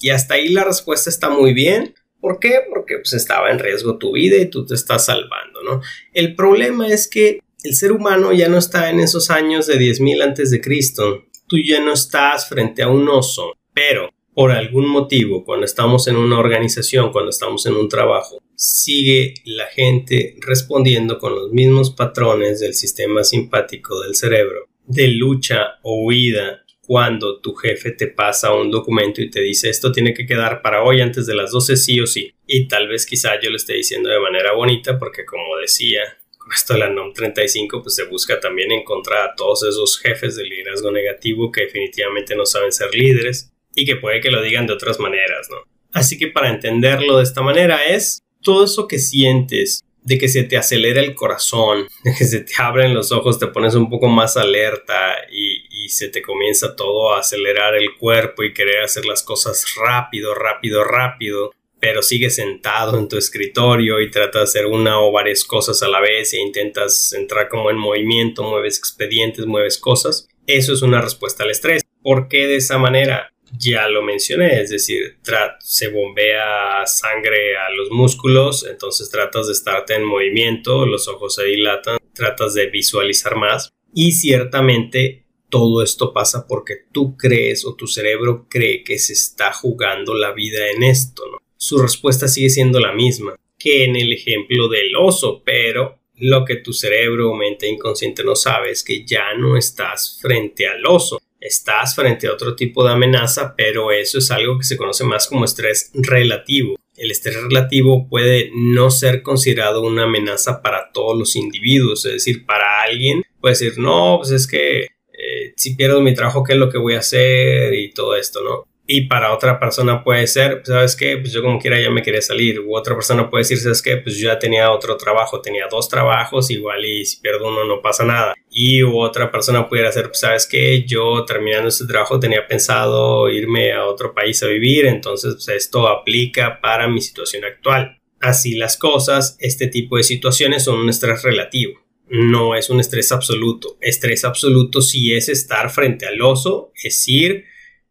Y 0.00 0.10
hasta 0.10 0.34
ahí 0.34 0.48
la 0.48 0.64
respuesta 0.64 1.08
está 1.08 1.30
muy 1.30 1.54
bien. 1.54 1.94
¿Por 2.20 2.38
qué? 2.38 2.60
Porque 2.68 2.96
pues, 2.98 3.14
estaba 3.14 3.50
en 3.50 3.58
riesgo 3.58 3.96
tu 3.96 4.12
vida 4.12 4.36
y 4.36 4.50
tú 4.50 4.66
te 4.66 4.74
estás 4.74 5.06
salvando, 5.06 5.62
¿no? 5.62 5.80
El 6.12 6.34
problema 6.34 6.88
es 6.88 7.08
que 7.08 7.40
el 7.62 7.74
ser 7.74 7.92
humano 7.92 8.32
ya 8.32 8.48
no 8.48 8.58
está 8.58 8.90
en 8.90 9.00
esos 9.00 9.30
años 9.30 9.66
de 9.66 9.78
10.000 9.78 10.22
antes 10.22 10.50
de 10.50 10.60
Cristo. 10.60 11.24
Tú 11.46 11.56
ya 11.58 11.80
no 11.80 11.92
estás 11.92 12.48
frente 12.48 12.82
a 12.82 12.88
un 12.88 13.08
oso, 13.08 13.54
pero 13.72 14.10
por 14.32 14.52
algún 14.52 14.88
motivo, 14.88 15.44
cuando 15.44 15.66
estamos 15.66 16.06
en 16.06 16.16
una 16.16 16.38
organización, 16.38 17.10
cuando 17.10 17.30
estamos 17.30 17.66
en 17.66 17.74
un 17.74 17.88
trabajo, 17.88 18.40
sigue 18.54 19.34
la 19.44 19.66
gente 19.66 20.36
respondiendo 20.40 21.18
con 21.18 21.34
los 21.34 21.50
mismos 21.50 21.90
patrones 21.90 22.60
del 22.60 22.74
sistema 22.74 23.24
simpático 23.24 24.00
del 24.02 24.14
cerebro, 24.14 24.68
de 24.86 25.08
lucha 25.08 25.78
o 25.82 26.04
huida, 26.04 26.62
cuando 26.88 27.40
tu 27.40 27.54
jefe 27.54 27.90
te 27.90 28.06
pasa 28.06 28.54
un 28.54 28.70
documento 28.70 29.20
y 29.20 29.28
te 29.28 29.42
dice 29.42 29.68
esto 29.68 29.92
tiene 29.92 30.14
que 30.14 30.24
quedar 30.24 30.62
para 30.62 30.82
hoy 30.82 31.02
antes 31.02 31.26
de 31.26 31.34
las 31.34 31.50
12 31.50 31.76
sí 31.76 32.00
o 32.00 32.06
sí. 32.06 32.32
Y 32.46 32.66
tal 32.66 32.88
vez 32.88 33.04
quizá 33.04 33.38
yo 33.42 33.50
lo 33.50 33.56
esté 33.56 33.74
diciendo 33.74 34.08
de 34.08 34.18
manera 34.18 34.54
bonita 34.54 34.98
porque 34.98 35.26
como 35.26 35.58
decía, 35.60 36.00
con 36.48 36.54
esto 36.54 36.72
de 36.72 36.80
la 36.80 36.88
NOM 36.88 37.12
35 37.12 37.82
pues 37.82 37.94
se 37.94 38.04
busca 38.04 38.40
también 38.40 38.72
encontrar 38.72 39.28
a 39.30 39.34
todos 39.34 39.64
esos 39.64 39.98
jefes 39.98 40.34
de 40.36 40.44
liderazgo 40.44 40.90
negativo 40.90 41.52
que 41.52 41.62
definitivamente 41.62 42.34
no 42.34 42.46
saben 42.46 42.72
ser 42.72 42.94
líderes 42.94 43.52
y 43.74 43.84
que 43.84 43.96
puede 43.96 44.20
que 44.20 44.30
lo 44.30 44.40
digan 44.40 44.66
de 44.66 44.72
otras 44.72 44.98
maneras, 44.98 45.48
¿no? 45.50 45.58
Así 45.92 46.16
que 46.16 46.28
para 46.28 46.48
entenderlo 46.48 47.18
de 47.18 47.24
esta 47.24 47.42
manera 47.42 47.84
es 47.84 48.22
todo 48.42 48.64
eso 48.64 48.88
que 48.88 48.98
sientes, 48.98 49.84
de 50.02 50.16
que 50.16 50.28
se 50.28 50.42
te 50.44 50.56
acelera 50.56 51.02
el 51.02 51.14
corazón, 51.14 51.86
de 52.04 52.14
que 52.16 52.24
se 52.24 52.40
te 52.40 52.54
abren 52.56 52.94
los 52.94 53.12
ojos, 53.12 53.38
te 53.38 53.48
pones 53.48 53.74
un 53.74 53.90
poco 53.90 54.08
más 54.08 54.38
alerta 54.38 55.16
y 55.30 55.88
se 55.90 56.08
te 56.08 56.22
comienza 56.22 56.76
todo 56.76 57.14
a 57.14 57.20
acelerar 57.20 57.74
el 57.74 57.94
cuerpo 57.96 58.42
y 58.42 58.54
querer 58.54 58.82
hacer 58.82 59.04
las 59.04 59.22
cosas 59.22 59.66
rápido, 59.76 60.34
rápido, 60.34 60.82
rápido, 60.84 61.52
pero 61.80 62.02
sigues 62.02 62.36
sentado 62.36 62.98
en 62.98 63.08
tu 63.08 63.16
escritorio 63.16 64.00
y 64.00 64.10
tratas 64.10 64.52
de 64.52 64.60
hacer 64.60 64.66
una 64.66 65.00
o 65.00 65.12
varias 65.12 65.44
cosas 65.44 65.82
a 65.82 65.88
la 65.88 66.00
vez 66.00 66.32
e 66.34 66.40
intentas 66.40 67.12
entrar 67.12 67.48
como 67.48 67.70
en 67.70 67.76
movimiento, 67.76 68.42
mueves 68.42 68.78
expedientes, 68.78 69.46
mueves 69.46 69.78
cosas. 69.78 70.28
Eso 70.46 70.72
es 70.72 70.82
una 70.82 71.00
respuesta 71.00 71.44
al 71.44 71.50
estrés. 71.50 71.82
¿Por 72.02 72.28
qué 72.28 72.46
de 72.46 72.56
esa 72.56 72.78
manera? 72.78 73.32
ya 73.56 73.88
lo 73.88 74.02
mencioné, 74.02 74.60
es 74.60 74.70
decir, 74.70 75.18
se 75.60 75.88
bombea 75.88 76.84
sangre 76.86 77.56
a 77.56 77.70
los 77.70 77.90
músculos, 77.90 78.66
entonces 78.68 79.10
tratas 79.10 79.46
de 79.46 79.52
estarte 79.52 79.94
en 79.94 80.04
movimiento, 80.04 80.86
los 80.86 81.08
ojos 81.08 81.36
se 81.36 81.44
dilatan, 81.44 81.98
tratas 82.12 82.54
de 82.54 82.66
visualizar 82.66 83.36
más 83.36 83.72
y 83.94 84.12
ciertamente 84.12 85.24
todo 85.48 85.82
esto 85.82 86.12
pasa 86.12 86.46
porque 86.46 86.74
tú 86.92 87.16
crees 87.16 87.64
o 87.64 87.74
tu 87.74 87.86
cerebro 87.86 88.46
cree 88.50 88.84
que 88.84 88.98
se 88.98 89.14
está 89.14 89.52
jugando 89.52 90.14
la 90.14 90.32
vida 90.32 90.68
en 90.70 90.82
esto, 90.82 91.24
¿no? 91.30 91.38
Su 91.60 91.76
respuesta 91.78 92.28
sigue 92.28 92.50
siendo 92.50 92.78
la 92.78 92.92
misma 92.92 93.34
que 93.58 93.84
en 93.84 93.96
el 93.96 94.12
ejemplo 94.12 94.68
del 94.68 94.94
oso, 94.94 95.42
pero 95.44 95.98
lo 96.18 96.44
que 96.44 96.56
tu 96.56 96.72
cerebro 96.72 97.30
o 97.30 97.34
mente 97.34 97.68
inconsciente 97.68 98.22
no 98.22 98.36
sabe 98.36 98.70
es 98.70 98.84
que 98.84 99.04
ya 99.04 99.34
no 99.36 99.56
estás 99.56 100.18
frente 100.22 100.68
al 100.68 100.86
oso, 100.86 101.20
estás 101.40 101.96
frente 101.96 102.28
a 102.28 102.32
otro 102.32 102.54
tipo 102.54 102.84
de 102.84 102.92
amenaza, 102.92 103.54
pero 103.56 103.90
eso 103.90 104.18
es 104.18 104.30
algo 104.30 104.56
que 104.56 104.64
se 104.64 104.76
conoce 104.76 105.02
más 105.02 105.26
como 105.26 105.44
estrés 105.44 105.90
relativo. 105.94 106.76
El 106.96 107.10
estrés 107.10 107.42
relativo 107.42 108.08
puede 108.08 108.50
no 108.54 108.92
ser 108.92 109.22
considerado 109.22 109.82
una 109.82 110.04
amenaza 110.04 110.62
para 110.62 110.92
todos 110.92 111.18
los 111.18 111.34
individuos, 111.34 112.04
es 112.06 112.12
decir, 112.12 112.46
para 112.46 112.82
alguien 112.82 113.24
puede 113.40 113.54
decir, 113.54 113.78
no, 113.78 114.18
pues 114.18 114.30
es 114.30 114.46
que 114.46 114.82
eh, 114.82 115.54
si 115.56 115.74
pierdo 115.74 116.00
mi 116.00 116.14
trabajo, 116.14 116.44
¿qué 116.44 116.52
es 116.52 116.58
lo 116.58 116.70
que 116.70 116.78
voy 116.78 116.94
a 116.94 117.00
hacer? 117.00 117.74
Y 117.74 117.90
todo 117.92 118.14
esto, 118.14 118.42
¿no? 118.44 118.68
Y 118.90 119.02
para 119.02 119.34
otra 119.34 119.60
persona 119.60 120.02
puede 120.02 120.26
ser, 120.26 120.62
¿sabes 120.64 120.96
qué? 120.96 121.18
Pues 121.18 121.30
yo 121.30 121.42
como 121.42 121.58
quiera 121.58 121.78
ya 121.78 121.90
me 121.90 122.02
quería 122.02 122.22
salir. 122.22 122.58
U 122.60 122.74
otra 122.74 122.94
persona 122.94 123.28
puede 123.28 123.42
decir, 123.42 123.58
¿sabes 123.58 123.82
qué? 123.82 123.98
Pues 123.98 124.16
yo 124.16 124.30
ya 124.30 124.38
tenía 124.38 124.72
otro 124.72 124.96
trabajo, 124.96 125.42
tenía 125.42 125.66
dos 125.70 125.90
trabajos, 125.90 126.50
igual 126.50 126.82
y 126.86 127.04
si 127.04 127.20
pierdo 127.20 127.48
uno 127.48 127.66
no 127.66 127.82
pasa 127.82 128.06
nada. 128.06 128.32
Y 128.50 128.82
otra 128.82 129.30
persona 129.30 129.68
pudiera 129.68 129.92
ser, 129.92 130.06
pues, 130.06 130.20
¿sabes 130.20 130.46
qué? 130.46 130.84
Yo 130.86 131.26
terminando 131.26 131.68
este 131.68 131.84
trabajo 131.84 132.18
tenía 132.18 132.46
pensado 132.46 133.28
irme 133.28 133.74
a 133.74 133.84
otro 133.84 134.14
país 134.14 134.42
a 134.42 134.46
vivir, 134.46 134.86
entonces 134.86 135.34
pues, 135.34 135.48
esto 135.48 135.86
aplica 135.86 136.58
para 136.62 136.88
mi 136.88 137.02
situación 137.02 137.44
actual. 137.44 138.00
Así 138.20 138.54
las 138.54 138.78
cosas, 138.78 139.36
este 139.38 139.66
tipo 139.66 139.98
de 139.98 140.02
situaciones 140.02 140.64
son 140.64 140.78
un 140.78 140.88
estrés 140.88 141.22
relativo 141.22 141.78
no 142.10 142.54
es 142.54 142.70
un 142.70 142.80
estrés 142.80 143.12
absoluto. 143.12 143.76
Estrés 143.82 144.24
absoluto 144.24 144.80
sí 144.80 145.12
es 145.12 145.28
estar 145.28 145.68
frente 145.68 146.06
al 146.06 146.22
oso, 146.22 146.72
es 146.82 147.06
ir 147.06 147.44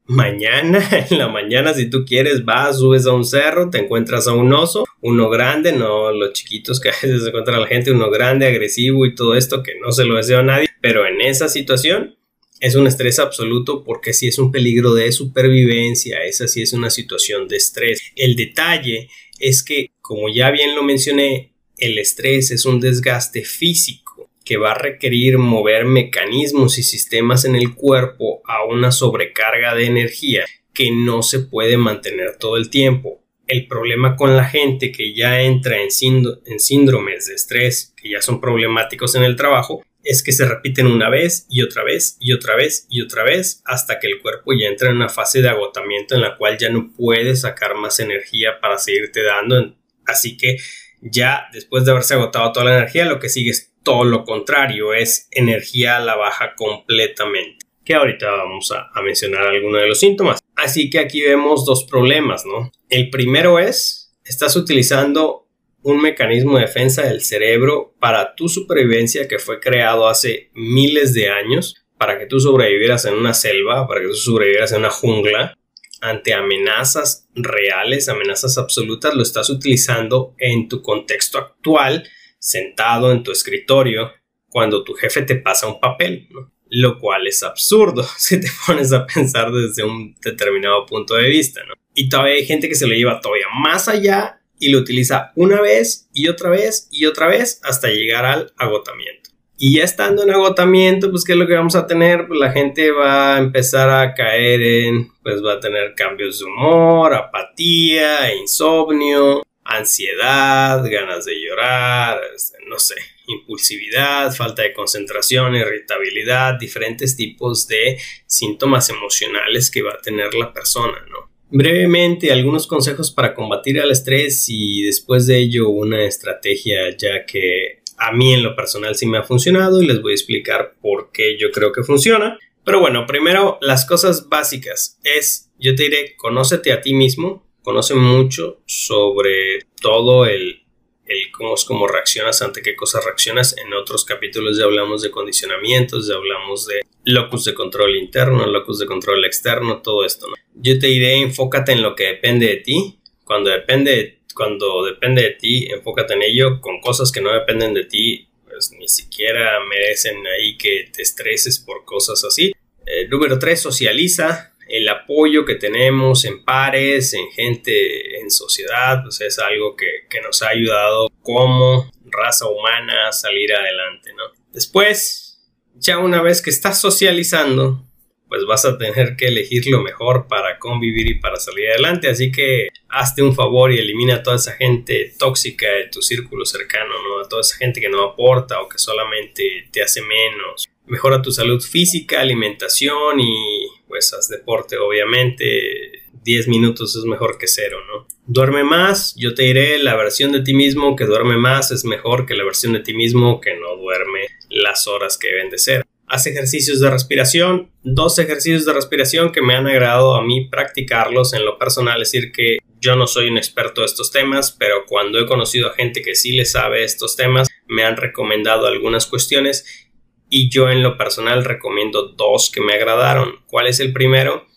mañana, 0.08 0.88
en 1.10 1.18
la 1.18 1.28
mañana, 1.28 1.74
si 1.74 1.90
tú 1.90 2.06
quieres, 2.06 2.44
vas, 2.46 2.80
subes 2.80 3.06
a 3.06 3.14
un 3.14 3.26
cerro, 3.26 3.70
te 3.70 3.80
encuentras 3.80 4.28
a 4.28 4.34
un 4.34 4.52
oso, 4.54 4.86
uno 5.02 5.30
grande, 5.30 5.72
no 5.72 6.12
los 6.12 6.34
chiquitos 6.34 6.80
que 6.80 6.90
a 6.90 6.94
veces 6.94 7.24
se 7.24 7.30
encuentra 7.30 7.60
la 7.60 7.68
gente, 7.68 7.92
uno 7.92 8.10
grande, 8.10 8.48
agresivo 8.48 9.06
y 9.06 9.16
todo 9.16 9.36
esto 9.36 9.62
que 9.64 9.74
no 9.80 9.92
se 9.92 10.06
lo 10.06 10.16
deseo 10.16 10.40
a 10.40 10.44
nadie, 10.44 10.70
pero 10.82 11.06
en 11.06 11.22
esa 11.22 11.48
situación 11.50 12.18
es 12.60 12.76
un 12.76 12.88
estrés 12.88 13.20
absoluto 13.20 13.84
porque 13.84 14.14
si 14.14 14.28
es 14.28 14.40
un 14.40 14.52
peligro 14.52 14.94
de 14.94 15.12
supervivencia, 15.12 16.24
esa 16.24 16.48
sí 16.48 16.62
es 16.64 16.74
una 16.74 16.90
situación 16.90 17.48
de 17.48 17.58
estrés. 17.58 18.02
El 18.16 18.36
detalle 18.36 19.10
es 19.40 19.62
que, 19.62 19.92
como 20.02 20.30
ya 20.34 20.50
bien 20.50 20.76
lo 20.76 20.82
mencioné, 20.82 21.54
el 21.78 22.00
estrés 22.00 22.50
es 22.50 22.66
un 22.66 22.80
desgaste 22.80 23.44
físico 23.44 24.07
que 24.48 24.56
va 24.56 24.72
a 24.72 24.78
requerir 24.78 25.38
mover 25.38 25.84
mecanismos 25.84 26.78
y 26.78 26.84
sistemas 26.84 27.44
en 27.44 27.58
el 27.58 27.76
cuerpo 27.76 28.42
a 28.46 28.64
una 28.64 28.94
sobrecarga 28.94 29.76
de 29.76 29.88
energía 29.88 30.46
que 30.74 30.90
no 30.90 31.22
se 31.22 31.40
puede 31.40 31.76
mantener 31.76 32.38
todo 32.38 32.56
el 32.56 32.70
tiempo. 32.70 33.22
El 33.46 33.68
problema 33.68 34.16
con 34.16 34.38
la 34.38 34.46
gente 34.46 34.94
que 34.94 35.14
ya 35.14 35.42
entra 35.42 35.82
en, 35.82 35.92
síndromes 35.92 37.28
de 37.28 37.34
estrés, 37.34 37.94
que 37.98 38.12
ya 38.12 38.22
son 38.22 38.40
problemáticos 38.40 39.16
en 39.16 39.24
el 39.24 39.36
trabajo, 39.36 39.84
es 40.02 40.24
que 40.24 40.32
se 40.32 40.48
repiten 40.48 40.88
una 40.88 41.10
vez 41.10 41.46
y 41.50 41.62
otra 41.62 41.84
vez 41.84 42.16
y 42.22 42.32
otra 42.32 42.56
vez 42.56 42.88
y 42.90 43.02
otra 43.02 43.26
vez 43.26 43.62
hasta 43.66 44.00
que 44.00 44.08
el 44.08 44.22
cuerpo 44.22 44.54
ya 44.54 44.70
entra 44.70 44.92
en 44.92 44.96
una 44.96 45.10
fase 45.10 45.42
de 45.42 45.50
agotamiento 45.50 46.16
en 46.16 46.22
la 46.22 46.38
cual 46.38 46.58
ya 46.58 46.70
no 46.70 46.94
puede 46.94 47.36
sacar 47.36 47.76
más 47.76 48.00
energía 48.00 48.62
para 48.62 48.78
seguirte 48.78 49.24
dando. 49.24 49.76
Así 50.06 50.38
que 50.38 50.56
ya 51.02 51.50
después 51.52 51.84
de 51.84 51.92
haberse 51.92 52.14
agotado 52.14 52.54
toda 52.54 52.68
la 52.68 52.78
energía, 52.78 53.04
lo 53.04 53.20
que 53.20 53.28
sigue 53.28 53.52
es 53.52 53.74
todo 53.88 54.04
lo 54.04 54.26
contrario, 54.26 54.94
es 54.94 55.30
energía 55.32 55.96
a 55.96 56.02
la 56.02 56.18
baja 56.18 56.56
completamente. 56.56 57.66
Que 57.86 57.94
ahorita 57.94 58.30
vamos 58.30 58.74
a, 58.74 58.92
mencionar 59.02 59.48
algunos 59.48 59.80
de 59.80 59.88
los 59.88 59.98
síntomas. 59.98 60.42
Así 60.58 60.90
que 60.90 61.00
aquí 61.00 61.22
vemos 61.22 61.64
dos 61.64 61.86
problemas, 61.86 62.46
¿no? 62.46 62.70
El 62.90 63.10
primero 63.10 63.60
es, 63.60 64.14
estás 64.26 64.58
utilizando 64.58 65.48
un 65.84 66.02
mecanismo 66.02 66.58
de 66.58 66.66
defensa 66.66 67.04
del 67.04 67.22
cerebro 67.22 67.96
para 67.98 68.36
tu 68.36 68.50
supervivencia 68.50 69.26
que 69.30 69.40
fue 69.40 69.62
creado 69.62 70.10
hace 70.10 70.50
miles 70.54 71.14
de 71.14 71.30
años 71.30 71.76
para 71.98 72.20
que 72.20 72.26
tú 72.26 72.42
sobrevivieras 72.42 73.06
en 73.06 73.14
una 73.14 73.34
selva, 73.34 73.88
para 73.88 74.02
que 74.02 74.08
tú 74.08 74.16
sobrevivieras 74.16 74.74
en 74.74 74.80
una 74.80 74.90
jungla, 74.90 75.58
ante 76.02 76.34
amenazas 76.34 77.30
reales, 77.36 78.10
amenazas 78.10 78.58
absolutas, 78.58 79.14
lo 79.14 79.24
estás 79.24 79.50
utilizando 79.50 80.36
en 80.40 80.68
tu 80.68 80.82
contexto 80.82 81.38
actual 81.38 82.04
sentado 82.40 83.12
en 83.12 83.24
tu 83.24 83.32
escritorio 83.32 84.12
cuando 84.50 84.84
tu 84.84 84.94
jefe 84.94 85.22
te 85.22 85.36
pasa 85.36 85.68
un 85.68 85.80
papel, 85.80 86.30
lo 86.70 87.00
cual 87.00 87.28
es 87.28 87.44
absurdo 87.44 88.04
si 88.18 88.40
te 88.40 88.48
pones 88.66 88.94
a 88.94 89.06
pensar 89.06 89.52
desde 89.52 89.84
un 89.84 90.16
determinado 90.22 90.86
punto 90.86 91.16
de 91.16 91.30
vista. 91.30 91.62
¿no? 91.68 91.74
Y 91.94 92.10
todavía 92.10 92.36
hay 92.36 92.46
gente 92.46 92.70
que 92.70 92.76
se 92.76 92.88
lo 92.88 92.96
lleva 92.96 93.22
todavía 93.22 93.48
más 93.62 93.88
allá 93.88 94.42
y 94.60 94.70
lo 94.70 94.80
utiliza 94.80 95.32
una 95.36 95.62
vez 95.62 96.10
y 96.14 96.28
otra 96.28 96.50
vez 96.50 96.88
y 96.92 97.06
otra 97.06 97.28
vez 97.28 97.60
hasta 97.64 97.90
llegar 97.90 98.26
al 98.26 98.54
agotamiento. 98.58 99.30
Y 99.60 99.78
ya 99.78 99.84
estando 99.84 100.22
en 100.22 100.30
agotamiento, 100.30 101.10
pues 101.10 101.24
¿qué 101.24 101.32
es 101.32 101.38
lo 101.38 101.48
que 101.48 101.56
vamos 101.56 101.76
a 101.76 101.88
tener? 101.88 102.28
Pues 102.28 102.40
la 102.40 102.52
gente 102.52 102.92
va 102.92 103.36
a 103.36 103.40
empezar 103.40 103.90
a 103.90 104.14
caer 104.14 104.62
en, 104.62 105.12
pues 105.24 105.44
va 105.44 105.54
a 105.54 105.60
tener 105.60 105.96
cambios 105.96 106.40
de 106.40 106.46
humor, 106.46 107.16
apatía, 107.16 108.36
insomnio, 108.36 109.42
ansiedad, 109.68 110.84
ganas 110.90 111.26
de 111.26 111.40
llorar, 111.40 112.20
este, 112.36 112.58
no 112.68 112.80
sé, 112.80 112.96
impulsividad, 113.28 114.34
falta 114.34 114.64
de 114.64 114.74
concentración, 114.74 115.56
irritabilidad, 115.56 116.56
diferentes 116.60 117.16
tipos 117.16 117.68
de 117.68 117.98
síntomas 118.26 118.90
emocionales 118.90 119.70
que 119.70 119.82
va 119.82 119.92
a 119.92 120.02
tener 120.02 120.34
la 120.34 120.54
persona, 120.54 121.06
¿no? 121.10 121.28
Brevemente, 121.50 122.32
algunos 122.32 122.68
consejos 122.68 123.12
para 123.12 123.34
combatir 123.34 123.78
el 123.78 123.92
estrés 123.92 124.46
y 124.50 124.84
después 124.84 125.28
de 125.28 125.38
ello 125.38 125.70
una 125.70 126.04
estrategia 126.04 126.96
ya 126.98 127.26
que 127.26 127.84
a 127.98 128.12
mí 128.12 128.34
en 128.34 128.44
lo 128.44 128.56
personal 128.56 128.96
sí 128.96 129.06
me 129.06 129.18
ha 129.18 129.24
funcionado 129.24 129.82
y 129.82 129.88
les 129.88 130.02
voy 130.02 130.12
a 130.12 130.16
explicar 130.16 130.76
por 130.82 131.12
qué 131.12 131.38
yo 131.38 131.52
creo 131.52 131.72
que 131.72 131.84
funciona. 131.84 132.38
Pero 132.66 132.82
bueno, 132.82 133.06
primero 133.08 133.58
las 133.62 133.86
cosas 133.86 134.28
básicas 134.28 135.00
es, 135.04 135.50
yo 135.58 135.74
te 135.74 135.84
diré, 135.84 136.16
conócete 136.18 136.74
a 136.74 136.82
ti 136.82 136.94
mismo, 136.94 137.47
conoce 137.68 137.96
mucho 137.96 138.62
sobre 138.66 139.60
todo 139.82 140.26
el, 140.26 140.64
el 141.06 141.32
cómo 141.34 141.54
es 141.54 141.66
cómo 141.66 141.86
reaccionas, 141.86 142.42
ante 142.42 142.62
qué 142.62 142.78
cosas 142.78 143.04
reaccionas. 143.04 143.58
En 143.58 143.74
otros 143.74 144.06
capítulos 144.06 144.58
ya 144.58 144.64
hablamos 144.64 145.02
de 145.02 145.12
condicionamientos, 145.12 146.08
ya 146.08 146.16
hablamos 146.16 146.66
de 146.66 146.80
locus 147.04 147.44
de 147.44 147.54
control 147.54 147.98
interno, 147.98 148.48
locus 148.48 148.80
de 148.80 148.86
control 148.86 149.26
externo, 149.26 149.82
todo 149.82 150.06
esto. 150.06 150.28
Yo 150.54 150.80
te 150.80 150.88
diré, 150.88 151.18
enfócate 151.18 151.74
en 151.74 151.82
lo 151.82 151.94
que 151.94 152.06
depende 152.06 152.48
de 152.48 152.56
ti. 152.56 153.00
Cuando 153.26 153.50
depende, 153.50 154.22
cuando 154.34 154.86
depende 154.86 155.24
de 155.24 155.32
ti, 155.32 155.68
enfócate 155.70 156.14
en 156.14 156.24
ello. 156.24 156.62
Con 156.62 156.80
cosas 156.80 157.12
que 157.12 157.20
no 157.20 157.34
dependen 157.34 157.74
de 157.74 157.84
ti, 157.84 158.30
pues 158.46 158.72
ni 158.80 158.88
siquiera 158.88 159.60
merecen 159.66 160.26
ahí 160.26 160.58
que 160.58 160.90
te 160.94 161.02
estreses 161.02 161.60
por 161.60 161.84
cosas 161.84 162.24
así. 162.24 162.54
Eh, 162.86 163.10
número 163.10 163.38
3, 163.38 163.62
socializa 163.62 164.54
el 164.70 164.88
apoyo 164.90 165.46
que 165.46 165.56
tenemos 165.56 166.26
en 166.26 166.44
pares, 166.44 167.14
en 167.14 167.30
gente, 167.32 168.20
en 168.20 168.30
sociedad, 168.32 169.02
pues 169.04 169.22
es 169.22 169.40
algo 169.40 169.76
que, 169.76 169.88
nos 170.22 170.42
ha 170.42 170.50
ayudado 170.50 171.10
como 171.22 171.92
raza 172.06 172.48
humana 172.48 173.08
a 173.08 173.12
salir 173.12 173.54
adelante, 173.54 174.12
¿no? 174.14 174.24
Después, 174.52 175.40
ya 175.76 176.00
una 176.00 176.22
vez 176.22 176.42
que 176.42 176.50
estás 176.50 176.82
socializando, 176.82 177.88
pues 178.28 178.46
vas 178.46 178.66
a 178.66 178.78
tener 178.78 179.16
que 179.16 179.28
elegir 179.28 179.68
lo 179.68 179.82
mejor 179.82 180.28
para 180.28 180.60
convivir 180.60 181.10
y 181.10 181.20
para 181.20 181.38
salir 181.38 181.70
adelante. 181.70 182.10
Así 182.10 182.32
que 182.32 182.70
hazte 182.90 183.22
un 183.22 183.36
favor 183.36 183.72
y 183.72 183.80
elimina 183.80 184.16
a 184.16 184.24
toda 184.24 184.36
esa 184.36 184.54
gente 184.54 185.14
tóxica 185.18 185.68
de 185.68 185.88
tu 185.88 186.02
círculo 186.02 186.46
cercano, 186.46 186.94
¿no? 187.08 187.24
A 187.24 187.30
toda 187.30 187.42
esa 187.42 187.58
gente 187.58 187.80
que 187.80 187.90
no 187.90 188.04
aporta 188.04 188.60
o 188.62 188.68
que 188.68 188.78
solamente 188.78 189.70
te 189.72 189.82
hace 189.82 190.02
menos. 190.02 190.68
Mejora 190.86 191.22
tu 191.22 191.32
salud 191.32 191.62
física, 191.62 192.22
alimentación 192.22 193.20
y 193.20 193.57
pues 193.98 194.14
haz 194.14 194.28
deporte, 194.28 194.78
obviamente. 194.78 196.04
10 196.24 196.50
minutos 196.50 196.96
es 196.96 197.06
mejor 197.06 197.38
que 197.38 197.48
cero, 197.48 197.78
¿no? 197.88 198.06
Duerme 198.26 198.64
más, 198.64 199.16
yo 199.16 199.34
te 199.34 199.44
diré, 199.44 199.82
la 199.82 199.96
versión 199.96 200.34
de 200.34 200.42
ti 200.42 200.54
mismo 200.54 200.96
que 200.96 201.06
duerme 201.06 201.38
más 201.38 201.72
es 201.72 201.86
mejor 201.86 202.26
que 202.26 202.36
la 202.36 202.44
versión 202.44 202.74
de 202.74 202.82
ti 202.82 202.94
mismo 202.94 203.40
que 203.40 203.56
no 203.56 203.78
duerme 203.78 204.28
las 204.50 204.88
horas 204.88 205.18
que 205.18 205.30
deben 205.30 205.50
de 205.50 205.58
ser. 205.58 205.86
Haz 206.06 206.28
ejercicios 206.28 206.82
de 206.82 206.90
respiración, 206.90 207.72
dos 207.84 208.20
ejercicios 208.20 208.66
de 208.66 208.74
respiración 208.74 209.32
que 209.32 209.42
me 209.42 209.56
han 209.56 209.68
agradado 209.68 210.16
a 210.16 210.24
mí 210.24 210.50
practicarlos 210.50 211.34
en 211.34 211.46
lo 211.46 211.58
personal, 211.58 212.02
es 212.02 212.12
decir, 212.12 212.32
que 212.34 212.58
yo 212.82 212.96
no 212.96 213.08
soy 213.08 213.30
un 213.30 213.38
experto 213.38 213.82
de 213.82 213.88
estos 213.88 214.12
temas, 214.12 214.52
pero 214.52 214.86
cuando 214.86 215.20
he 215.20 215.26
conocido 215.26 215.70
a 215.70 215.76
gente 215.76 216.02
que 216.02 216.16
sí 216.16 216.34
le 216.34 216.46
sabe 216.46 216.84
estos 216.84 217.16
temas, 217.16 217.48
me 217.68 217.84
han 217.84 217.98
recomendado 217.98 218.68
algunas 218.68 219.06
cuestiones 219.08 219.87
y 220.30 220.50
yo 220.50 220.70
en 220.70 220.84
lo 220.84 220.98
personal 220.98 221.46
recomiendo 221.46 222.10
dos 222.10 222.50
que 222.50 222.62
me 222.62 222.74
agradaron. 222.74 223.44
¿Cuál 223.48 223.68
es 223.68 223.80
el 223.80 223.94
primero? 223.94 224.48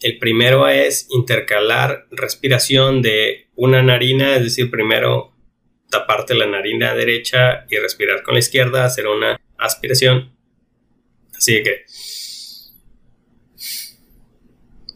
El 0.00 0.18
primero 0.18 0.66
es 0.68 1.06
intercalar 1.10 2.06
respiración 2.10 3.02
de 3.02 3.48
una 3.54 3.82
narina, 3.82 4.36
es 4.36 4.42
decir, 4.42 4.70
primero 4.70 5.34
taparte 5.90 6.34
la 6.34 6.46
narina 6.46 6.94
derecha 6.94 7.66
y 7.68 7.76
respirar 7.76 8.22
con 8.22 8.34
la 8.34 8.40
izquierda, 8.40 8.84
hacer 8.84 9.06
una 9.06 9.40
aspiración. 9.58 10.36
Así 11.36 11.62
que 11.62 11.84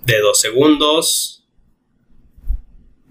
de 0.04 0.18
dos 0.20 0.40
segundos 0.40 1.46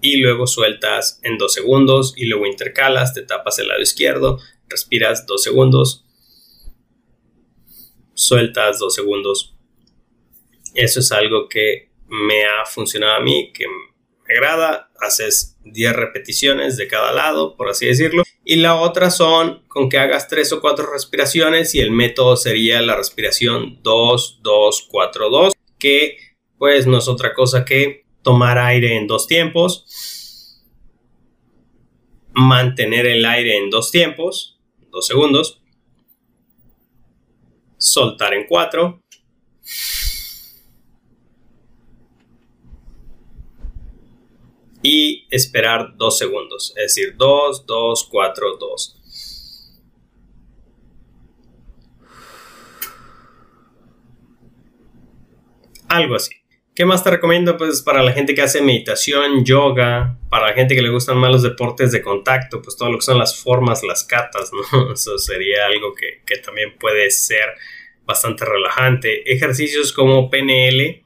y 0.00 0.18
luego 0.18 0.46
sueltas 0.46 1.18
en 1.22 1.38
dos 1.38 1.54
segundos 1.54 2.14
y 2.16 2.26
luego 2.26 2.46
intercalas, 2.46 3.14
te 3.14 3.22
tapas 3.22 3.58
el 3.58 3.68
lado 3.68 3.80
izquierdo, 3.80 4.38
respiras 4.68 5.26
dos 5.26 5.42
segundos, 5.42 6.03
sueltas 8.14 8.78
dos 8.78 8.94
segundos. 8.94 9.54
Eso 10.74 11.00
es 11.00 11.12
algo 11.12 11.48
que 11.48 11.90
me 12.08 12.44
ha 12.44 12.64
funcionado 12.64 13.14
a 13.14 13.20
mí, 13.20 13.52
que 13.52 13.66
me 13.68 14.34
agrada. 14.34 14.90
Haces 15.00 15.56
10 15.64 15.94
repeticiones 15.94 16.76
de 16.76 16.88
cada 16.88 17.12
lado, 17.12 17.56
por 17.56 17.68
así 17.68 17.86
decirlo. 17.86 18.22
Y 18.44 18.56
la 18.56 18.76
otra 18.76 19.10
son 19.10 19.62
con 19.68 19.88
que 19.88 19.98
hagas 19.98 20.28
3 20.28 20.52
o 20.54 20.60
4 20.60 20.90
respiraciones 20.92 21.74
y 21.74 21.80
el 21.80 21.90
método 21.90 22.36
sería 22.36 22.80
la 22.80 22.96
respiración 22.96 23.80
2, 23.82 24.40
2, 24.42 24.86
4, 24.90 25.30
2, 25.30 25.52
que 25.78 26.16
pues 26.58 26.86
no 26.86 26.98
es 26.98 27.08
otra 27.08 27.34
cosa 27.34 27.64
que 27.64 28.04
tomar 28.22 28.58
aire 28.58 28.96
en 28.96 29.06
dos 29.06 29.26
tiempos, 29.26 30.62
mantener 32.32 33.06
el 33.06 33.24
aire 33.24 33.58
en 33.58 33.70
dos 33.70 33.90
tiempos, 33.90 34.58
dos 34.90 35.06
segundos, 35.06 35.62
soltar 37.84 38.32
en 38.32 38.46
4. 38.46 39.02
Y 44.82 45.26
esperar 45.30 45.94
2 45.96 46.18
segundos, 46.18 46.74
es 46.76 46.94
decir, 46.94 47.16
2, 47.16 47.64
2, 47.66 48.08
4, 48.10 48.56
2. 48.56 49.00
Algo 55.88 56.16
así. 56.16 56.43
¿Qué 56.74 56.84
más 56.84 57.04
te 57.04 57.10
recomiendo? 57.10 57.56
Pues 57.56 57.82
para 57.82 58.02
la 58.02 58.12
gente 58.12 58.34
que 58.34 58.42
hace 58.42 58.60
meditación, 58.60 59.44
yoga, 59.44 60.18
para 60.28 60.48
la 60.48 60.54
gente 60.54 60.74
que 60.74 60.82
le 60.82 60.90
gustan 60.90 61.16
más 61.18 61.30
los 61.30 61.42
deportes 61.42 61.92
de 61.92 62.02
contacto, 62.02 62.60
pues 62.60 62.76
todo 62.76 62.90
lo 62.90 62.98
que 62.98 63.04
son 63.04 63.16
las 63.16 63.40
formas, 63.40 63.84
las 63.84 64.02
catas, 64.02 64.50
¿no? 64.72 64.92
Eso 64.92 65.16
sería 65.18 65.66
algo 65.66 65.94
que, 65.94 66.22
que 66.26 66.38
también 66.38 66.76
puede 66.76 67.12
ser 67.12 67.54
bastante 68.04 68.44
relajante. 68.44 69.32
Ejercicios 69.32 69.92
como 69.92 70.28
PNL 70.28 71.04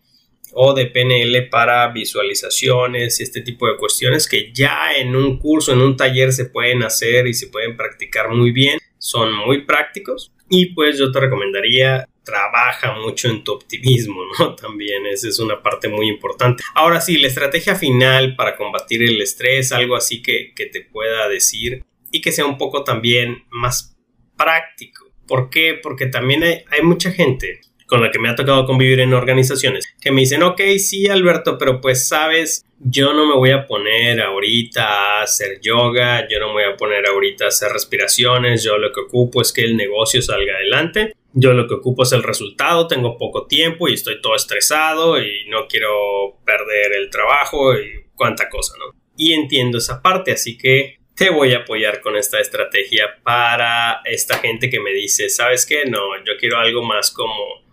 o 0.52 0.72
de 0.72 0.86
PNL 0.86 1.50
para 1.50 1.86
visualizaciones 1.88 3.20
y 3.20 3.24
este 3.24 3.42
tipo 3.42 3.68
de 3.68 3.76
cuestiones 3.76 4.26
que 4.26 4.50
ya 4.54 4.94
en 4.96 5.14
un 5.14 5.38
curso, 5.38 5.74
en 5.74 5.82
un 5.82 5.98
taller 5.98 6.32
se 6.32 6.46
pueden 6.46 6.82
hacer 6.82 7.26
y 7.26 7.34
se 7.34 7.48
pueden 7.48 7.76
practicar 7.76 8.30
muy 8.30 8.52
bien. 8.52 8.78
Son 8.98 9.32
muy 9.32 9.64
prácticos 9.64 10.32
y 10.48 10.74
pues 10.74 10.98
yo 10.98 11.10
te 11.10 11.20
recomendaría 11.20 12.06
trabaja 12.24 12.92
mucho 12.92 13.28
en 13.28 13.42
tu 13.42 13.52
optimismo, 13.52 14.20
¿no? 14.38 14.54
También 14.56 15.06
esa 15.06 15.28
es 15.28 15.38
una 15.38 15.62
parte 15.62 15.88
muy 15.88 16.08
importante. 16.08 16.62
Ahora 16.74 17.00
sí, 17.00 17.16
la 17.16 17.28
estrategia 17.28 17.74
final 17.74 18.36
para 18.36 18.54
combatir 18.54 19.02
el 19.02 19.20
estrés, 19.22 19.72
algo 19.72 19.96
así 19.96 20.20
que, 20.20 20.52
que 20.54 20.66
te 20.66 20.82
pueda 20.82 21.26
decir 21.28 21.84
y 22.10 22.20
que 22.20 22.32
sea 22.32 22.44
un 22.44 22.58
poco 22.58 22.84
también 22.84 23.44
más 23.50 23.96
práctico 24.36 25.08
¿Por 25.28 25.50
qué? 25.50 25.78
Porque 25.80 26.06
también 26.06 26.42
hay, 26.42 26.82
mucha 26.82 27.12
gente 27.12 27.60
con 27.88 28.02
la 28.02 28.10
que 28.10 28.18
me 28.18 28.28
ha 28.28 28.36
tocado 28.36 28.66
convivir 28.66 29.00
en 29.00 29.14
organizaciones 29.14 29.86
que 30.00 30.12
me 30.12 30.20
dicen, 30.20 30.42
ok, 30.42 30.60
sí, 30.78 31.08
Alberto, 31.08 31.56
pero 31.58 31.80
pues 31.80 32.06
sabes, 32.06 32.64
yo 32.78 33.14
no 33.14 33.26
me 33.26 33.34
voy 33.34 33.50
a 33.50 33.66
poner 33.66 34.20
ahorita 34.20 34.84
a 34.84 35.22
hacer 35.22 35.60
yoga, 35.60 36.28
yo 36.28 36.38
no 36.38 36.48
me 36.48 36.64
voy 36.64 36.72
a 36.72 36.76
poner 36.76 37.06
ahorita 37.06 37.46
a 37.46 37.48
hacer 37.48 37.72
respiraciones, 37.72 38.62
yo 38.62 38.76
lo 38.78 38.92
que 38.92 39.00
ocupo 39.00 39.40
es 39.40 39.52
que 39.52 39.62
el 39.62 39.76
negocio 39.76 40.20
salga 40.20 40.54
adelante, 40.54 41.14
yo 41.32 41.54
lo 41.54 41.66
que 41.66 41.74
ocupo 41.74 42.02
es 42.02 42.12
el 42.12 42.22
resultado, 42.22 42.86
tengo 42.86 43.16
poco 43.16 43.46
tiempo 43.46 43.88
y 43.88 43.94
estoy 43.94 44.20
todo 44.20 44.36
estresado 44.36 45.20
y 45.20 45.48
no 45.48 45.66
quiero 45.66 46.38
perder 46.44 46.92
el 46.92 47.10
trabajo 47.10 47.74
y 47.74 48.04
cuánta 48.14 48.48
cosa, 48.48 48.74
¿no? 48.78 48.98
Y 49.16 49.32
entiendo 49.32 49.78
esa 49.78 50.02
parte, 50.02 50.32
así 50.32 50.58
que 50.58 50.98
te 51.16 51.30
voy 51.30 51.52
a 51.54 51.58
apoyar 51.58 52.00
con 52.00 52.16
esta 52.16 52.38
estrategia 52.38 53.18
para 53.24 54.02
esta 54.04 54.38
gente 54.38 54.70
que 54.70 54.78
me 54.78 54.92
dice, 54.92 55.28
¿sabes 55.28 55.66
qué? 55.66 55.84
No, 55.86 56.16
yo 56.24 56.34
quiero 56.38 56.58
algo 56.58 56.82
más 56.82 57.10
como, 57.10 57.67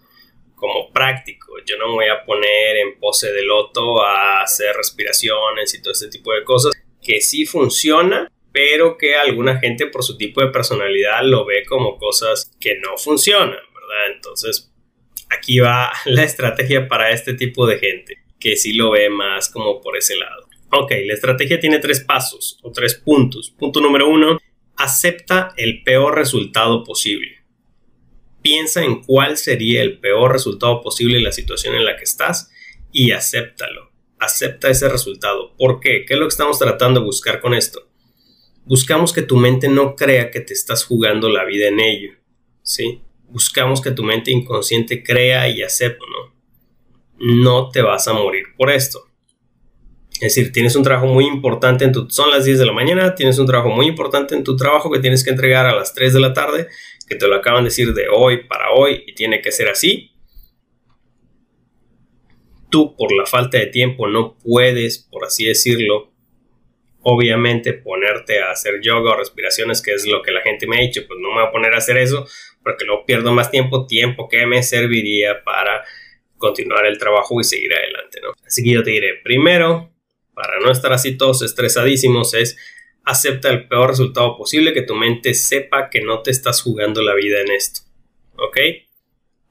como 0.66 0.92
práctico. 0.92 1.54
Yo 1.64 1.78
no 1.78 1.90
me 1.90 1.94
voy 1.94 2.08
a 2.08 2.26
poner 2.26 2.78
en 2.78 3.00
pose 3.00 3.32
de 3.32 3.44
loto 3.44 4.02
a 4.04 4.42
hacer 4.42 4.76
respiraciones 4.76 5.74
y 5.74 5.82
todo 5.82 5.94
este 5.94 6.10
tipo 6.10 6.34
de 6.34 6.44
cosas 6.44 6.74
que 7.04 7.22
sí 7.22 7.46
funciona, 7.46 8.32
pero 8.52 8.98
que 8.98 9.16
alguna 9.16 9.60
gente 9.60 9.86
por 9.86 10.04
su 10.04 10.18
tipo 10.18 10.42
de 10.42 10.48
personalidad 10.48 11.22
lo 11.24 11.46
ve 11.46 11.64
como 11.66 11.98
cosas 11.98 12.52
que 12.60 12.80
no 12.80 12.98
funcionan, 12.98 13.52
¿verdad? 13.52 14.16
Entonces, 14.16 14.74
aquí 15.30 15.60
va 15.60 15.92
la 16.06 16.24
estrategia 16.24 16.88
para 16.88 17.12
este 17.12 17.36
tipo 17.36 17.68
de 17.68 17.78
gente 17.78 18.18
que 18.40 18.56
sí 18.56 18.74
lo 18.74 18.92
ve 18.92 19.10
más 19.12 19.50
como 19.52 19.82
por 19.82 19.98
ese 19.98 20.16
lado. 20.18 20.48
Ok, 20.72 20.92
la 21.06 21.14
estrategia 21.14 21.60
tiene 21.60 21.78
tres 21.78 22.00
pasos 22.00 22.60
o 22.64 22.72
tres 22.72 22.96
puntos. 22.96 23.52
Punto 23.52 23.82
número 23.82 24.10
uno, 24.10 24.40
acepta 24.78 25.54
el 25.58 25.84
peor 25.84 26.16
resultado 26.16 26.84
posible. 26.84 27.35
Piensa 28.46 28.84
en 28.84 29.02
cuál 29.02 29.38
sería 29.38 29.82
el 29.82 30.00
peor 30.00 30.32
resultado 30.32 30.80
posible 30.84 31.18
en 31.18 31.24
la 31.24 31.32
situación 31.32 31.74
en 31.74 31.84
la 31.84 31.98
que 31.98 32.04
estás 32.04 32.52
y 32.92 33.10
acéptalo. 33.10 33.90
Acepta 34.20 34.70
ese 34.70 34.88
resultado. 34.88 35.56
¿Por 35.58 35.80
qué? 35.80 36.06
¿Qué 36.06 36.14
es 36.14 36.20
lo 36.20 36.28
que 36.28 36.34
estamos 36.34 36.60
tratando 36.60 37.00
de 37.00 37.08
buscar 37.08 37.42
con 37.42 37.56
esto? 37.56 37.90
Buscamos 38.64 39.14
que 39.14 39.24
tu 39.24 39.36
mente 39.36 39.68
no 39.68 39.96
crea 39.96 40.30
que 40.30 40.42
te 40.42 40.54
estás 40.54 40.86
jugando 40.86 41.28
la 41.28 41.44
vida 41.44 41.70
en 41.70 41.80
ello. 41.80 42.12
¿Sí? 42.62 43.02
Buscamos 43.30 43.82
que 43.82 43.90
tu 43.90 44.04
mente 44.04 44.30
inconsciente 44.30 45.02
crea 45.02 45.50
y 45.50 45.64
acepte, 45.64 46.06
¿no? 46.08 46.36
No 47.18 47.70
te 47.72 47.82
vas 47.82 48.08
a 48.08 48.14
morir 48.14 48.44
por 48.56 48.70
esto 48.70 49.10
es 50.22 50.36
decir, 50.36 50.52
tienes 50.52 50.76
un 50.76 50.84
trabajo 50.84 51.08
muy 51.08 51.26
importante 51.26 51.84
en 51.84 51.92
tu... 51.92 52.10
Son 52.10 52.30
las 52.30 52.46
10 52.46 52.60
de 52.60 52.66
la 52.66 52.72
mañana, 52.72 53.16
tienes 53.16 53.38
un 53.38 53.46
trabajo 53.46 53.70
muy 53.70 53.88
importante 53.88 54.34
en 54.34 54.44
tu 54.44 54.56
trabajo 54.56 54.90
que 54.90 55.00
tienes 55.00 55.24
que 55.24 55.30
entregar 55.30 55.66
a 55.66 55.76
las 55.76 55.94
3 55.94 56.14
de 56.14 56.20
la 56.20 56.34
tarde, 56.34 56.68
que 57.08 57.16
te 57.16 57.28
lo 57.28 57.36
acaban 57.36 57.64
de 57.64 57.70
decir 57.70 57.94
de 57.94 58.08
hoy 58.10 58.46
para 58.46 58.72
hoy 58.72 59.04
y 59.06 59.14
tiene 59.14 59.42
que 59.42 59.52
ser 59.52 59.68
así. 59.68 60.12
Tú 62.70 62.96
por 62.96 63.12
la 63.14 63.26
falta 63.26 63.58
de 63.58 63.68
tiempo 63.68 64.08
no 64.08 64.38
puedes, 64.38 65.00
por 65.00 65.26
así 65.26 65.46
decirlo, 65.46 66.12
obviamente 67.02 67.74
ponerte 67.74 68.42
a 68.42 68.52
hacer 68.52 68.82
yoga 68.82 69.12
o 69.12 69.18
respiraciones, 69.18 69.82
que 69.82 69.94
es 69.94 70.08
lo 70.08 70.22
que 70.22 70.32
la 70.32 70.42
gente 70.42 70.66
me 70.66 70.78
ha 70.78 70.82
dicho, 70.82 71.02
pues 71.08 71.20
no 71.22 71.30
me 71.30 71.42
voy 71.42 71.48
a 71.48 71.52
poner 71.52 71.74
a 71.74 71.78
hacer 71.78 71.98
eso 71.98 72.26
porque 72.64 72.86
luego 72.86 73.06
pierdo 73.06 73.32
más 73.32 73.52
tiempo, 73.52 73.86
tiempo 73.86 74.28
que 74.28 74.46
me 74.48 74.64
serviría 74.64 75.44
para 75.44 75.84
continuar 76.38 76.86
el 76.86 76.98
trabajo 76.98 77.40
y 77.40 77.44
seguir 77.44 77.74
adelante, 77.74 78.20
¿no? 78.22 78.30
Así 78.46 78.64
que 78.64 78.72
yo 78.72 78.84
te 78.84 78.90
diré, 78.90 79.20
primero, 79.24 79.95
para 80.36 80.60
no 80.60 80.72
estar 80.72 80.94
así 80.94 81.18
todos 81.18 81.42
estresadísimos, 81.42 82.34
es 82.36 82.58
acepta 83.04 83.50
el 83.50 83.68
peor 83.68 83.90
resultado 83.90 84.38
posible, 84.38 84.74
que 84.74 84.82
tu 84.82 84.96
mente 84.96 85.34
sepa 85.34 85.90
que 85.90 86.02
no 86.02 86.22
te 86.22 86.32
estás 86.32 86.62
jugando 86.62 87.02
la 87.02 87.16
vida 87.16 87.42
en 87.42 87.52
esto, 87.52 87.82
¿ok? 88.38 88.58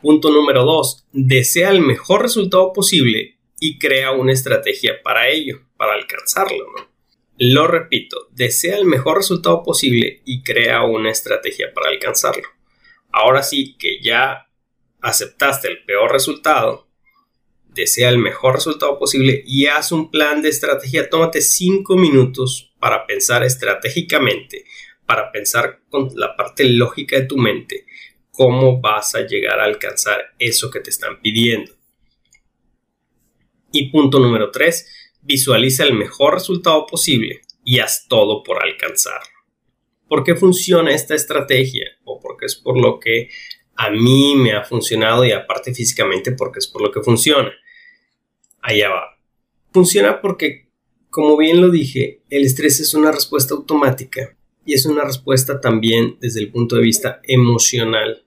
Punto 0.00 0.30
número 0.30 0.64
dos, 0.64 1.06
desea 1.12 1.70
el 1.70 1.80
mejor 1.80 2.22
resultado 2.22 2.72
posible 2.72 3.38
y 3.58 3.78
crea 3.78 4.10
una 4.10 4.32
estrategia 4.32 5.02
para 5.02 5.28
ello, 5.28 5.62
para 5.76 5.94
alcanzarlo. 5.94 6.66
Lo 7.38 7.66
repito, 7.66 8.28
desea 8.32 8.76
el 8.76 8.84
mejor 8.84 9.16
resultado 9.16 9.62
posible 9.62 10.20
y 10.24 10.42
crea 10.42 10.84
una 10.84 11.10
estrategia 11.10 11.72
para 11.74 11.88
alcanzarlo. 11.88 12.44
Ahora 13.10 13.42
sí 13.42 13.76
que 13.78 14.00
ya 14.02 14.48
aceptaste 15.00 15.68
el 15.68 15.84
peor 15.84 16.12
resultado, 16.12 16.83
desea 17.74 18.08
el 18.08 18.18
mejor 18.18 18.54
resultado 18.54 18.98
posible 18.98 19.42
y 19.46 19.66
haz 19.66 19.92
un 19.92 20.10
plan 20.10 20.40
de 20.40 20.48
estrategia. 20.48 21.10
Tómate 21.10 21.42
cinco 21.42 21.96
minutos 21.96 22.72
para 22.78 23.06
pensar 23.06 23.42
estratégicamente, 23.42 24.64
para 25.06 25.30
pensar 25.32 25.80
con 25.90 26.08
la 26.14 26.36
parte 26.36 26.64
lógica 26.64 27.16
de 27.16 27.26
tu 27.26 27.36
mente, 27.36 27.86
cómo 28.30 28.80
vas 28.80 29.14
a 29.14 29.26
llegar 29.26 29.60
a 29.60 29.64
alcanzar 29.64 30.34
eso 30.38 30.70
que 30.70 30.80
te 30.80 30.90
están 30.90 31.20
pidiendo. 31.20 31.72
Y 33.72 33.90
punto 33.90 34.20
número 34.20 34.50
tres, 34.50 34.88
visualiza 35.22 35.84
el 35.84 35.94
mejor 35.94 36.34
resultado 36.34 36.86
posible 36.86 37.42
y 37.64 37.80
haz 37.80 38.06
todo 38.08 38.42
por 38.44 38.62
alcanzarlo. 38.62 39.28
¿Por 40.06 40.22
qué 40.22 40.36
funciona 40.36 40.94
esta 40.94 41.14
estrategia? 41.14 41.86
O 42.04 42.20
porque 42.20 42.46
es 42.46 42.54
por 42.54 42.80
lo 42.80 43.00
que 43.00 43.30
a 43.74 43.90
mí 43.90 44.36
me 44.36 44.52
ha 44.52 44.62
funcionado 44.62 45.24
y 45.24 45.32
aparte 45.32 45.74
físicamente 45.74 46.32
porque 46.32 46.60
es 46.60 46.68
por 46.68 46.82
lo 46.82 46.92
que 46.92 47.02
funciona 47.02 47.52
allá 48.64 48.88
va. 48.88 49.18
Funciona 49.72 50.20
porque, 50.20 50.68
como 51.10 51.36
bien 51.36 51.60
lo 51.60 51.70
dije, 51.70 52.22
el 52.30 52.44
estrés 52.44 52.80
es 52.80 52.94
una 52.94 53.12
respuesta 53.12 53.54
automática 53.54 54.36
y 54.64 54.74
es 54.74 54.86
una 54.86 55.04
respuesta 55.04 55.60
también 55.60 56.16
desde 56.20 56.40
el 56.40 56.50
punto 56.50 56.76
de 56.76 56.82
vista 56.82 57.20
emocional. 57.24 58.24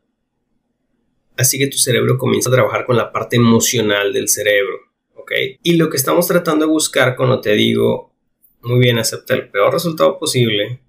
Así 1.36 1.58
que 1.58 1.68
tu 1.68 1.78
cerebro 1.78 2.18
comienza 2.18 2.50
a 2.50 2.54
trabajar 2.54 2.86
con 2.86 2.96
la 2.96 3.12
parte 3.12 3.36
emocional 3.36 4.14
del 4.14 4.30
cerebro, 4.30 4.78
¿ok? 5.16 5.32
Y 5.64 5.76
lo 5.76 5.90
que 5.90 5.98
estamos 5.98 6.28
tratando 6.28 6.66
de 6.66 6.72
buscar 6.72 7.16
cuando 7.16 7.42
te 7.42 7.54
digo, 7.54 8.14
muy 8.62 8.80
bien, 8.80 9.00
acepta 9.00 9.34
el 9.34 9.50
peor 9.50 9.74
resultado 9.74 10.18
posible, 10.18 10.82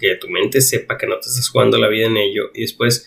que 0.00 0.16
tu 0.16 0.28
mente 0.28 0.60
sepa 0.60 0.98
que 0.98 1.06
no 1.06 1.14
te 1.14 1.28
estás 1.28 1.48
jugando 1.48 1.78
la 1.78 1.88
vida 1.88 2.06
en 2.06 2.16
ello 2.16 2.50
y 2.54 2.62
después 2.62 3.06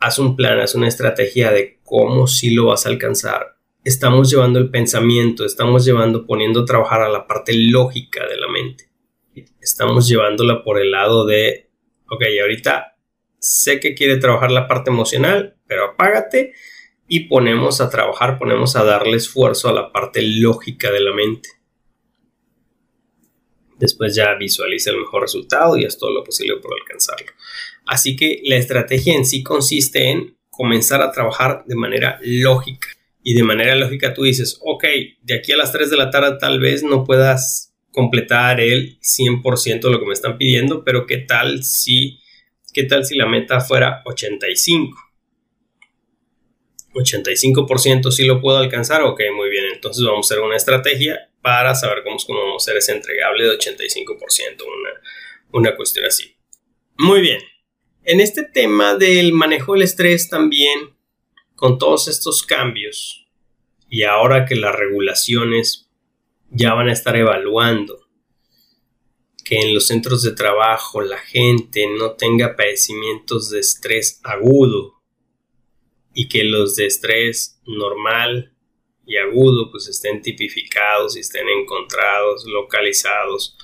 haz 0.00 0.18
un 0.18 0.36
plan, 0.36 0.58
haz 0.58 0.74
una 0.74 0.88
estrategia 0.88 1.52
de 1.52 1.78
cómo 1.84 2.26
sí 2.26 2.50
lo 2.50 2.66
vas 2.66 2.84
a 2.86 2.88
alcanzar 2.88 3.55
estamos 3.86 4.28
llevando 4.28 4.58
el 4.58 4.68
pensamiento, 4.68 5.44
estamos 5.44 5.84
llevando, 5.84 6.26
poniendo 6.26 6.62
a 6.62 6.64
trabajar 6.64 7.02
a 7.02 7.08
la 7.08 7.28
parte 7.28 7.52
lógica 7.54 8.26
de 8.26 8.36
la 8.36 8.48
mente. 8.48 8.90
Estamos 9.60 10.08
llevándola 10.08 10.64
por 10.64 10.80
el 10.80 10.90
lado 10.90 11.24
de, 11.24 11.70
ok, 12.10 12.24
ahorita 12.42 12.96
sé 13.38 13.78
que 13.78 13.94
quiere 13.94 14.16
trabajar 14.16 14.50
la 14.50 14.66
parte 14.66 14.90
emocional, 14.90 15.56
pero 15.68 15.84
apágate 15.84 16.52
y 17.06 17.28
ponemos 17.28 17.80
a 17.80 17.88
trabajar, 17.88 18.40
ponemos 18.40 18.74
a 18.74 18.82
darle 18.82 19.18
esfuerzo 19.18 19.68
a 19.68 19.72
la 19.72 19.92
parte 19.92 20.20
lógica 20.20 20.90
de 20.90 21.00
la 21.00 21.14
mente. 21.14 21.48
Después 23.78 24.16
ya 24.16 24.34
visualiza 24.34 24.90
el 24.90 24.98
mejor 24.98 25.22
resultado 25.22 25.76
y 25.76 25.84
haz 25.84 25.96
todo 25.96 26.10
lo 26.10 26.24
posible 26.24 26.56
por 26.56 26.72
alcanzarlo. 26.74 27.30
Así 27.86 28.16
que 28.16 28.40
la 28.42 28.56
estrategia 28.56 29.14
en 29.14 29.24
sí 29.24 29.44
consiste 29.44 30.10
en 30.10 30.36
comenzar 30.50 31.02
a 31.02 31.12
trabajar 31.12 31.62
de 31.66 31.76
manera 31.76 32.18
lógica 32.24 32.95
y 33.28 33.34
de 33.34 33.42
manera 33.42 33.74
lógica 33.74 34.14
tú 34.14 34.22
dices, 34.22 34.60
ok, 34.62 34.84
de 35.22 35.34
aquí 35.34 35.50
a 35.50 35.56
las 35.56 35.72
3 35.72 35.90
de 35.90 35.96
la 35.96 36.10
tarde 36.10 36.38
tal 36.38 36.60
vez 36.60 36.84
no 36.84 37.02
puedas 37.02 37.74
completar 37.90 38.60
el 38.60 39.00
100% 39.00 39.80
de 39.80 39.90
lo 39.90 39.98
que 39.98 40.06
me 40.06 40.12
están 40.12 40.38
pidiendo, 40.38 40.84
pero 40.84 41.06
¿qué 41.06 41.16
tal 41.18 41.64
si, 41.64 42.20
qué 42.72 42.84
tal 42.84 43.04
si 43.04 43.16
la 43.16 43.26
meta 43.26 43.60
fuera 43.60 44.02
85? 44.04 44.96
85% 46.94 48.12
sí 48.12 48.26
lo 48.26 48.40
puedo 48.40 48.58
alcanzar, 48.58 49.02
ok, 49.02 49.20
muy 49.34 49.50
bien, 49.50 49.64
entonces 49.74 50.04
vamos 50.04 50.30
a 50.30 50.34
hacer 50.34 50.44
una 50.44 50.54
estrategia 50.54 51.28
para 51.42 51.74
saber 51.74 52.04
cómo, 52.04 52.18
cómo 52.24 52.38
vamos 52.38 52.62
a 52.62 52.70
hacer 52.70 52.76
ese 52.76 52.92
entregable 52.92 53.42
de 53.42 53.58
85%, 53.58 54.62
una, 54.62 54.90
una 55.50 55.74
cuestión 55.74 56.06
así. 56.06 56.36
Muy 56.96 57.22
bien, 57.22 57.40
en 58.04 58.20
este 58.20 58.44
tema 58.44 58.94
del 58.94 59.32
manejo 59.32 59.72
del 59.72 59.82
estrés 59.82 60.28
también 60.28 60.95
con 61.56 61.78
todos 61.78 62.06
estos 62.08 62.42
cambios 62.42 63.26
y 63.88 64.04
ahora 64.04 64.44
que 64.46 64.54
las 64.56 64.74
regulaciones 64.74 65.90
ya 66.50 66.74
van 66.74 66.88
a 66.88 66.92
estar 66.92 67.16
evaluando 67.16 68.06
que 69.44 69.60
en 69.60 69.74
los 69.74 69.86
centros 69.86 70.22
de 70.22 70.32
trabajo 70.32 71.00
la 71.00 71.18
gente 71.18 71.86
no 71.96 72.12
tenga 72.12 72.56
padecimientos 72.56 73.50
de 73.50 73.60
estrés 73.60 74.20
agudo 74.24 75.00
y 76.12 76.28
que 76.28 76.44
los 76.44 76.74
de 76.76 76.86
estrés 76.86 77.60
normal 77.64 78.52
y 79.06 79.18
agudo 79.18 79.70
pues 79.70 79.86
estén 79.86 80.20
tipificados 80.20 81.16
y 81.16 81.20
estén 81.20 81.48
encontrados, 81.48 82.44
localizados 82.46 83.56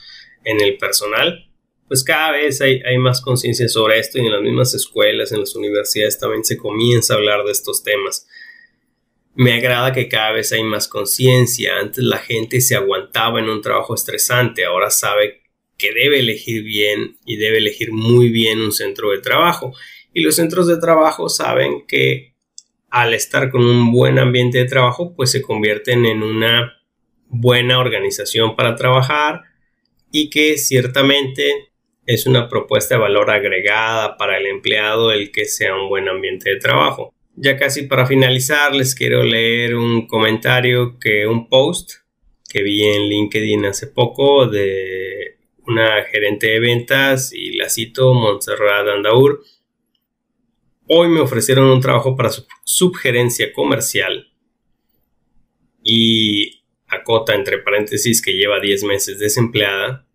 en 0.44 0.60
el 0.60 0.78
personal, 0.78 1.51
pues 1.92 2.04
cada 2.04 2.30
vez 2.30 2.62
hay, 2.62 2.96
más 2.96 3.20
conciencia 3.20 3.68
sobre 3.68 3.98
esto 3.98 4.16
y 4.16 4.22
en 4.22 4.32
las 4.32 4.40
mismas 4.40 4.72
escuelas, 4.72 5.30
en 5.30 5.40
las 5.40 5.54
universidades 5.54 6.18
también 6.18 6.42
se 6.42 6.56
comienza 6.56 7.12
a 7.12 7.18
hablar 7.18 7.44
de 7.44 7.52
estos 7.52 7.82
temas. 7.82 8.26
Me 9.34 9.52
agrada 9.52 9.92
que 9.92 10.08
cada 10.08 10.32
vez 10.32 10.52
hay 10.52 10.64
más 10.64 10.88
conciencia. 10.88 11.78
Antes 11.78 12.02
la 12.02 12.16
gente 12.16 12.62
se 12.62 12.76
aguantaba 12.76 13.40
en 13.40 13.50
un 13.50 13.60
trabajo 13.60 13.94
estresante, 13.94 14.64
ahora 14.64 14.90
sabe 14.90 15.42
que 15.76 15.92
debe 15.92 16.20
elegir 16.20 16.62
bien 16.62 17.18
y 17.26 17.36
debe 17.36 17.58
elegir 17.58 17.92
muy 17.92 18.30
bien 18.30 18.62
un 18.62 18.72
centro 18.72 19.10
de 19.10 19.18
trabajo. 19.18 19.74
Y 20.14 20.22
los 20.22 20.36
centros 20.36 20.66
de 20.68 20.78
trabajo 20.78 21.28
saben 21.28 21.86
que 21.86 22.32
al 22.88 23.12
estar 23.12 23.50
con 23.50 23.66
un 23.66 23.92
buen 23.92 24.18
ambiente 24.18 24.56
de 24.56 24.64
trabajo, 24.64 25.12
pues 25.14 25.30
se 25.30 25.42
convierten 25.42 26.06
en 26.06 26.22
una 26.22 26.72
buena 27.28 27.78
organización 27.78 28.56
para 28.56 28.76
trabajar 28.76 29.42
y 30.10 30.30
que 30.30 30.56
ciertamente 30.56 31.71
es 32.06 32.26
una 32.26 32.48
propuesta 32.48 32.94
de 32.94 33.00
valor 33.00 33.30
agregada 33.30 34.16
para 34.16 34.38
el 34.38 34.46
empleado 34.46 35.12
el 35.12 35.30
que 35.30 35.44
sea 35.44 35.74
un 35.74 35.88
buen 35.88 36.08
ambiente 36.08 36.50
de 36.50 36.56
trabajo. 36.56 37.14
Ya 37.34 37.56
casi 37.56 37.84
para 37.84 38.06
finalizar 38.06 38.74
les 38.74 38.94
quiero 38.94 39.22
leer 39.22 39.74
un 39.74 40.06
comentario 40.06 40.98
que 40.98 41.26
un 41.26 41.48
post 41.48 41.92
que 42.48 42.62
vi 42.62 42.84
en 42.84 43.08
LinkedIn 43.08 43.64
hace 43.64 43.86
poco 43.86 44.46
de 44.46 45.38
una 45.66 46.02
gerente 46.04 46.48
de 46.48 46.60
ventas 46.60 47.32
y 47.32 47.56
la 47.56 47.70
cito 47.70 48.12
Montserrat 48.12 48.88
Andaur. 48.88 49.42
Hoy 50.88 51.08
me 51.08 51.20
ofrecieron 51.20 51.70
un 51.70 51.80
trabajo 51.80 52.16
para 52.16 52.30
subgerencia 52.64 53.52
comercial 53.52 54.28
y 55.82 56.64
acota 56.88 57.34
entre 57.34 57.58
paréntesis 57.58 58.20
que 58.20 58.34
lleva 58.34 58.60
10 58.60 58.84
meses 58.84 59.18
desempleada 59.18 60.06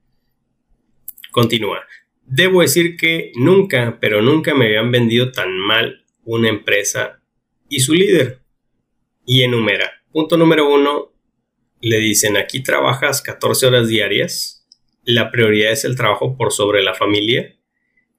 Continúa. 1.32 1.86
Debo 2.26 2.62
decir 2.62 2.98
que 2.98 3.32
nunca, 3.36 4.00
pero 4.02 4.22
nunca 4.22 4.54
me 4.54 4.66
habían 4.66 4.92
vendido 4.92 5.32
tan 5.32 5.58
mal 5.58 6.04
una 6.26 6.50
empresa 6.50 7.22
y 7.70 7.80
su 7.80 7.94
líder. 7.94 8.42
Y 9.26 9.44
enumera. 9.44 10.04
Punto 10.12 10.38
número 10.38 10.70
uno. 10.70 11.14
Le 11.82 12.00
dicen, 12.00 12.38
aquí 12.38 12.62
trabajas 12.62 13.22
14 13.22 13.68
horas 13.68 13.88
diarias. 13.88 14.68
La 15.06 15.32
prioridad 15.32 15.72
es 15.72 15.86
el 15.86 15.96
trabajo 15.96 16.36
por 16.36 16.52
sobre 16.52 16.84
la 16.84 16.94
familia. 16.94 17.56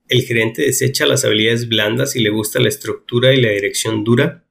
El 0.08 0.22
gerente 0.22 0.62
desecha 0.62 1.04
las 1.04 1.24
habilidades 1.24 1.68
blandas 1.68 2.16
y 2.16 2.20
le 2.20 2.30
gusta 2.30 2.60
la 2.60 2.68
estructura 2.68 3.34
y 3.34 3.42
la 3.42 3.50
dirección 3.50 4.04
dura. 4.04 4.44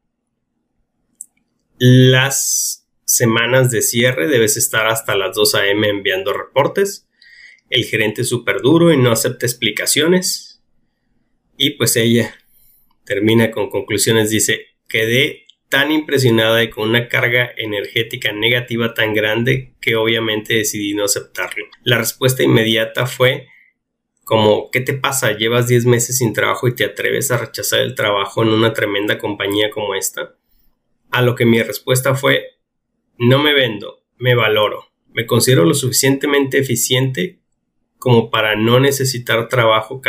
Las 1.79 2.87
semanas 3.05 3.71
de 3.71 3.81
cierre 3.81 4.27
debes 4.27 4.57
estar 4.57 4.85
hasta 4.87 5.15
las 5.15 5.35
2 5.35 5.55
a.m. 5.55 5.87
enviando 5.87 6.33
reportes 6.33 7.06
el 7.69 7.85
gerente 7.85 8.21
es 8.21 8.29
súper 8.29 8.61
duro 8.61 8.91
y 8.91 8.97
no 8.97 9.11
acepta 9.11 9.45
explicaciones. 9.45 10.61
Y 11.57 11.71
pues 11.71 11.95
ella 11.95 12.35
termina 13.03 13.51
con 13.51 13.69
conclusiones, 13.69 14.29
dice, 14.29 14.67
quedé 14.87 15.45
tan 15.69 15.91
impresionada 15.91 16.63
y 16.63 16.69
con 16.69 16.89
una 16.89 17.07
carga 17.07 17.51
energética 17.57 18.31
negativa 18.31 18.93
tan 18.93 19.13
grande 19.13 19.73
que 19.81 19.95
obviamente 19.95 20.55
decidí 20.55 20.93
no 20.93 21.05
aceptarlo. 21.05 21.65
La 21.83 21.97
respuesta 21.97 22.43
inmediata 22.43 23.05
fue 23.05 23.47
como, 24.23 24.69
¿qué 24.71 24.81
te 24.81 24.93
pasa? 24.93 25.37
Llevas 25.37 25.67
10 25.67 25.85
meses 25.85 26.17
sin 26.17 26.33
trabajo 26.33 26.67
y 26.67 26.75
te 26.75 26.83
atreves 26.83 27.31
a 27.31 27.37
rechazar 27.37 27.79
el 27.79 27.95
trabajo 27.95 28.43
en 28.43 28.49
una 28.49 28.73
tremenda 28.73 29.17
compañía 29.17 29.69
como 29.69 29.95
esta. 29.95 30.35
A 31.11 31.21
lo 31.21 31.35
que 31.35 31.45
mi 31.45 31.61
respuesta 31.61 32.13
fue, 32.13 32.43
no 33.17 33.39
me 33.39 33.53
vendo, 33.53 34.03
me 34.17 34.35
valoro, 34.35 34.85
me 35.13 35.25
considero 35.25 35.63
lo 35.63 35.73
suficientemente 35.73 36.57
eficiente 36.57 37.39
como 37.99 38.29
para 38.29 38.55
no 38.55 38.79
necesitar 38.79 39.47
trabajo 39.47 40.01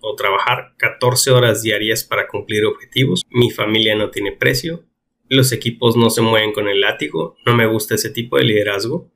o 0.00 0.14
trabajar 0.16 0.74
14 0.76 1.30
horas 1.30 1.62
diarias 1.62 2.04
para 2.04 2.28
cumplir 2.28 2.64
objetivos. 2.64 3.22
Mi 3.30 3.50
familia 3.50 3.94
no 3.94 4.10
tiene 4.10 4.32
precio. 4.32 4.84
Los 5.28 5.52
equipos 5.52 5.96
no 5.96 6.10
se 6.10 6.20
mueven 6.20 6.52
con 6.52 6.68
el 6.68 6.80
látigo. 6.80 7.36
No 7.46 7.54
me 7.54 7.66
gusta 7.66 7.94
ese 7.94 8.10
tipo 8.10 8.36
de 8.36 8.44
liderazgo. 8.44 9.10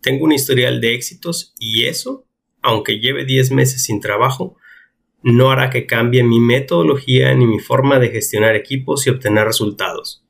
Tengo 0.00 0.24
un 0.24 0.32
historial 0.32 0.80
de 0.80 0.94
éxitos 0.94 1.54
y 1.58 1.84
eso, 1.84 2.26
aunque 2.62 2.98
lleve 2.98 3.24
10 3.24 3.52
meses 3.52 3.84
sin 3.84 4.00
trabajo, 4.00 4.56
no 5.22 5.50
hará 5.50 5.70
que 5.70 5.86
cambie 5.86 6.24
mi 6.24 6.40
metodología 6.40 7.32
ni 7.34 7.46
mi 7.46 7.60
forma 7.60 7.98
de 7.98 8.08
gestionar 8.10 8.56
equipos 8.56 9.06
y 9.06 9.10
obtener 9.10 9.44
resultados. 9.44 10.24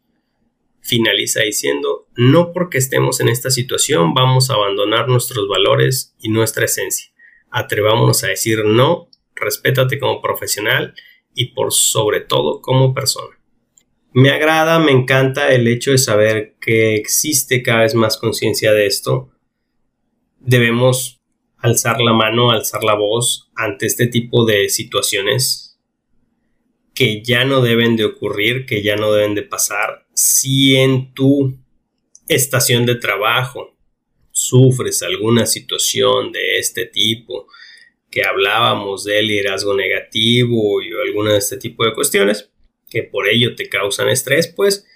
Finaliza 0.80 1.40
diciendo, 1.40 2.08
no 2.16 2.52
porque 2.52 2.78
estemos 2.78 3.20
en 3.20 3.28
esta 3.28 3.50
situación 3.50 4.14
vamos 4.14 4.50
a 4.50 4.54
abandonar 4.54 5.08
nuestros 5.08 5.48
valores 5.48 6.14
y 6.20 6.28
nuestra 6.28 6.64
esencia. 6.64 7.11
Atrevámonos 7.52 8.24
a 8.24 8.28
decir 8.28 8.64
no, 8.64 9.08
respétate 9.36 9.98
como 9.98 10.20
profesional 10.20 10.94
y 11.34 11.52
por 11.52 11.72
sobre 11.72 12.20
todo 12.20 12.60
como 12.60 12.94
persona. 12.94 13.38
Me 14.14 14.30
agrada, 14.30 14.78
me 14.78 14.92
encanta 14.92 15.52
el 15.54 15.68
hecho 15.68 15.90
de 15.90 15.98
saber 15.98 16.56
que 16.60 16.96
existe 16.96 17.62
cada 17.62 17.82
vez 17.82 17.94
más 17.94 18.16
conciencia 18.16 18.72
de 18.72 18.86
esto. 18.86 19.30
Debemos 20.38 21.20
alzar 21.58 22.00
la 22.00 22.12
mano, 22.12 22.50
alzar 22.50 22.84
la 22.84 22.94
voz 22.94 23.50
ante 23.54 23.86
este 23.86 24.06
tipo 24.06 24.44
de 24.44 24.68
situaciones 24.68 25.78
que 26.94 27.22
ya 27.22 27.44
no 27.44 27.62
deben 27.62 27.96
de 27.96 28.04
ocurrir, 28.04 28.66
que 28.66 28.82
ya 28.82 28.96
no 28.96 29.12
deben 29.12 29.34
de 29.34 29.42
pasar. 29.42 30.06
Si 30.14 30.76
en 30.76 31.14
tu 31.14 31.58
estación 32.28 32.84
de 32.84 32.96
trabajo 32.96 33.74
sufres 34.42 35.02
alguna 35.02 35.46
situación 35.46 36.32
de 36.32 36.58
este 36.58 36.86
tipo, 36.86 37.48
que 38.10 38.22
hablábamos 38.24 39.04
de 39.04 39.22
liderazgo 39.22 39.74
negativo 39.74 40.82
y 40.82 40.90
alguna 41.06 41.32
de 41.32 41.38
este 41.38 41.56
tipo 41.56 41.84
de 41.84 41.94
cuestiones, 41.94 42.50
que 42.90 43.02
por 43.02 43.28
ello 43.28 43.54
te 43.54 43.68
causan 43.68 44.08
estrés, 44.08 44.48
pues, 44.48 44.86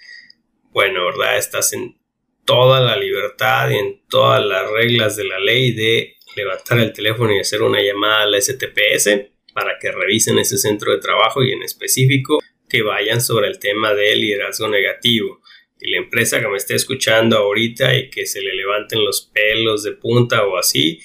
bueno, 0.71 1.05
¿verdad? 1.05 1.37
Estás 1.37 1.73
en 1.73 1.97
toda 2.45 2.79
la 2.79 2.95
libertad 2.95 3.69
y 3.69 3.75
en 3.75 4.01
todas 4.07 4.45
las 4.45 4.69
reglas 4.69 5.15
de 5.15 5.23
la 5.23 5.39
ley 5.39 5.71
de 5.71 6.15
levantar 6.35 6.79
el 6.79 6.93
teléfono 6.93 7.33
y 7.33 7.39
hacer 7.39 7.61
una 7.63 7.81
llamada 7.81 8.23
a 8.23 8.27
la 8.27 8.39
STPS 8.39 9.09
para 9.53 9.79
que 9.79 9.91
revisen 9.91 10.37
ese 10.37 10.57
centro 10.57 10.91
de 10.91 10.99
trabajo 10.99 11.43
y 11.43 11.51
en 11.51 11.63
específico 11.63 12.39
que 12.69 12.83
vayan 12.83 13.21
sobre 13.21 13.47
el 13.47 13.59
tema 13.59 13.93
del 13.93 14.21
liderazgo 14.21 14.67
negativo. 14.67 15.41
Y 15.79 15.91
la 15.91 15.97
empresa 15.97 16.39
que 16.39 16.47
me 16.47 16.57
esté 16.57 16.75
escuchando 16.75 17.37
ahorita 17.37 17.95
y 17.95 18.09
que 18.09 18.25
se 18.25 18.41
le 18.41 18.55
levanten 18.55 19.03
los 19.03 19.21
pelos 19.21 19.83
de 19.83 19.93
punta 19.93 20.45
o 20.45 20.57
así, 20.57 20.99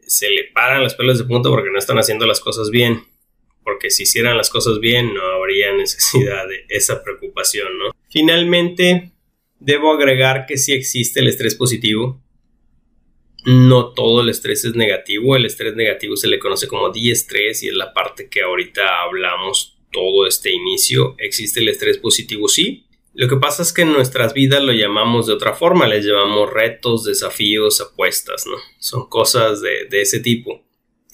se 0.00 0.30
le 0.30 0.44
paran 0.44 0.82
los 0.82 0.94
pelos 0.94 1.18
de 1.18 1.24
punta 1.24 1.50
porque 1.50 1.70
no 1.70 1.78
están 1.78 1.98
haciendo 1.98 2.26
las 2.26 2.40
cosas 2.40 2.70
bien. 2.70 3.04
Porque 3.62 3.90
si 3.90 4.04
hicieran 4.04 4.36
las 4.36 4.48
cosas 4.48 4.78
bien 4.80 5.12
no 5.12 5.22
habría 5.22 5.72
necesidad 5.72 6.48
de 6.48 6.64
esa 6.68 7.02
preocupación, 7.02 7.78
¿no? 7.78 7.90
Finalmente, 8.08 9.10
debo 9.58 9.92
agregar 9.92 10.46
que 10.46 10.56
sí 10.56 10.72
existe 10.72 11.20
el 11.20 11.28
estrés 11.28 11.54
positivo 11.54 12.22
no 13.46 13.92
todo 13.92 14.22
el 14.22 14.28
estrés 14.28 14.64
es 14.64 14.74
negativo. 14.74 15.36
El 15.36 15.46
estrés 15.46 15.76
negativo 15.76 16.16
se 16.16 16.26
le 16.26 16.40
conoce 16.40 16.66
como 16.66 16.90
diestrés 16.90 17.62
y 17.62 17.68
es 17.68 17.74
la 17.74 17.94
parte 17.94 18.28
que 18.28 18.42
ahorita 18.42 19.02
hablamos 19.02 19.78
todo 19.92 20.26
este 20.26 20.52
inicio. 20.52 21.14
Existe 21.18 21.60
el 21.60 21.68
estrés 21.68 21.98
positivo, 21.98 22.48
sí. 22.48 22.85
Lo 23.16 23.28
que 23.28 23.36
pasa 23.36 23.62
es 23.62 23.72
que 23.72 23.80
en 23.80 23.94
nuestras 23.94 24.34
vidas 24.34 24.62
lo 24.62 24.72
llamamos 24.72 25.26
de 25.26 25.32
otra 25.32 25.54
forma, 25.54 25.86
les 25.86 26.04
llamamos 26.04 26.52
retos, 26.52 27.02
desafíos, 27.02 27.80
apuestas, 27.80 28.46
¿no? 28.46 28.56
Son 28.78 29.08
cosas 29.08 29.62
de, 29.62 29.86
de 29.88 30.02
ese 30.02 30.20
tipo. 30.20 30.62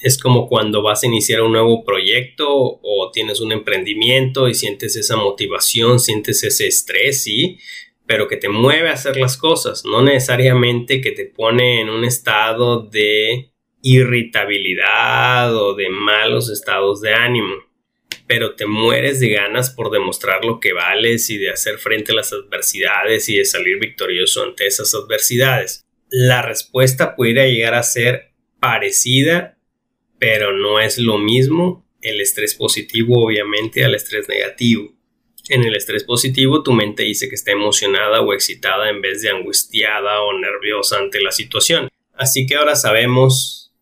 Es 0.00 0.18
como 0.18 0.48
cuando 0.48 0.82
vas 0.82 1.04
a 1.04 1.06
iniciar 1.06 1.42
un 1.42 1.52
nuevo 1.52 1.84
proyecto 1.84 2.48
o 2.50 3.10
tienes 3.12 3.40
un 3.40 3.52
emprendimiento 3.52 4.48
y 4.48 4.54
sientes 4.54 4.96
esa 4.96 5.16
motivación, 5.16 6.00
sientes 6.00 6.42
ese 6.42 6.66
estrés, 6.66 7.22
sí, 7.22 7.58
pero 8.04 8.26
que 8.26 8.36
te 8.36 8.48
mueve 8.48 8.88
a 8.88 8.94
hacer 8.94 9.16
las 9.16 9.36
cosas, 9.36 9.84
no 9.84 10.02
necesariamente 10.02 11.00
que 11.00 11.12
te 11.12 11.26
pone 11.26 11.80
en 11.80 11.88
un 11.88 12.04
estado 12.04 12.82
de 12.82 13.52
irritabilidad 13.80 15.56
o 15.56 15.74
de 15.74 15.88
malos 15.88 16.50
estados 16.50 17.00
de 17.00 17.14
ánimo, 17.14 17.54
pero 18.26 18.54
te 18.54 18.66
mueres 18.66 19.20
de 19.20 19.28
ganas 19.28 19.70
por 19.70 19.90
demostrar 19.90 20.44
lo 20.44 20.60
que 20.60 20.72
vales 20.72 21.30
y 21.30 21.38
de 21.38 21.50
hacer 21.50 21.78
frente 21.78 22.12
a 22.12 22.14
las 22.14 22.32
adversidades 22.32 23.28
y 23.28 23.36
de 23.36 23.44
salir 23.44 23.78
victorioso 23.78 24.42
ante 24.42 24.66
esas 24.66 24.94
adversidades. 24.94 25.84
La 26.08 26.42
respuesta 26.42 27.16
pudiera 27.16 27.46
llegar 27.46 27.74
a 27.74 27.82
ser 27.82 28.32
parecida, 28.60 29.58
pero 30.18 30.52
no 30.52 30.80
es 30.80 30.98
lo 30.98 31.18
mismo 31.18 31.88
el 32.00 32.20
estrés 32.20 32.54
positivo 32.54 33.24
obviamente 33.24 33.84
al 33.84 33.94
estrés 33.94 34.28
negativo. 34.28 34.92
En 35.48 35.64
el 35.64 35.74
estrés 35.74 36.04
positivo, 36.04 36.62
tu 36.62 36.72
mente 36.72 37.02
dice 37.02 37.28
que 37.28 37.34
está 37.34 37.52
emocionada 37.52 38.20
o 38.20 38.32
excitada 38.32 38.90
en 38.90 39.00
vez 39.00 39.22
de 39.22 39.30
angustiada 39.30 40.22
o 40.22 40.38
nerviosa 40.38 40.98
ante 40.98 41.20
la 41.20 41.32
situación. 41.32 41.88
Así 42.14 42.46
que 42.46 42.56
ahora 42.56 42.76
sabemos 42.76 43.72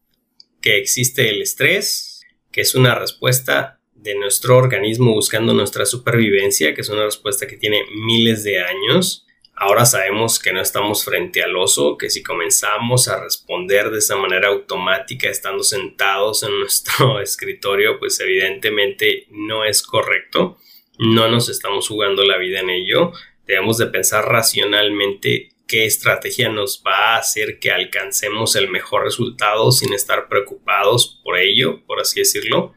que 0.63 0.79
existe 0.79 1.29
el 1.29 1.43
estrés, 1.43 2.23
que 2.51 2.63
es 2.63 2.75
una 2.75 2.95
respuesta 2.95 3.80
de 4.03 4.15
nuestro 4.15 4.57
organismo 4.57 5.13
buscando 5.13 5.55
nuestra 5.55 5.87
supervivencia, 5.87 6.75
que 6.75 6.81
es 6.81 6.89
una 6.89 7.05
respuesta 7.05 7.47
que 7.47 7.57
tiene 7.57 7.85
miles 7.95 8.45
de 8.45 8.63
años. 8.63 9.27
Ahora 9.55 9.85
sabemos 9.85 10.39
que 10.39 10.53
no 10.53 10.61
estamos 10.61 11.05
frente 11.05 11.43
al 11.43 11.57
oso, 11.57 11.99
que 11.99 12.09
si 12.09 12.23
comenzamos 12.23 13.09
a 13.09 13.23
responder 13.23 13.91
de 13.91 13.99
esa 13.99 14.17
manera 14.17 14.49
automática 14.49 15.29
estando 15.29 15.63
sentados 15.63 16.43
en 16.43 16.59
nuestro 16.61 17.21
escritorio, 17.21 17.99
pues 17.99 18.19
evidentemente 18.21 19.27
no 19.31 19.65
es 19.65 19.83
correcto 19.83 20.57
no 21.01 21.31
nos 21.31 21.49
estamos 21.49 21.89
jugando 21.89 22.25
la 22.25 22.37
vida 22.37 22.61
en 22.61 22.69
ello. 22.69 23.13
Debemos 23.47 23.79
de 23.79 23.87
pensar 23.87 24.27
racionalmente 24.27 25.49
qué 25.67 25.87
estrategia 25.87 26.51
nos 26.51 26.83
va 26.87 27.15
a 27.15 27.17
hacer 27.17 27.59
que 27.59 27.71
alcancemos 27.71 28.55
el 28.55 28.69
mejor 28.69 29.05
resultado 29.05 29.73
sin 29.73 29.95
estar 29.95 30.29
preocupados 30.29 31.19
por 31.25 31.39
ello, 31.39 31.81
por 31.87 32.01
así 32.01 32.21
decirlo. 32.21 32.75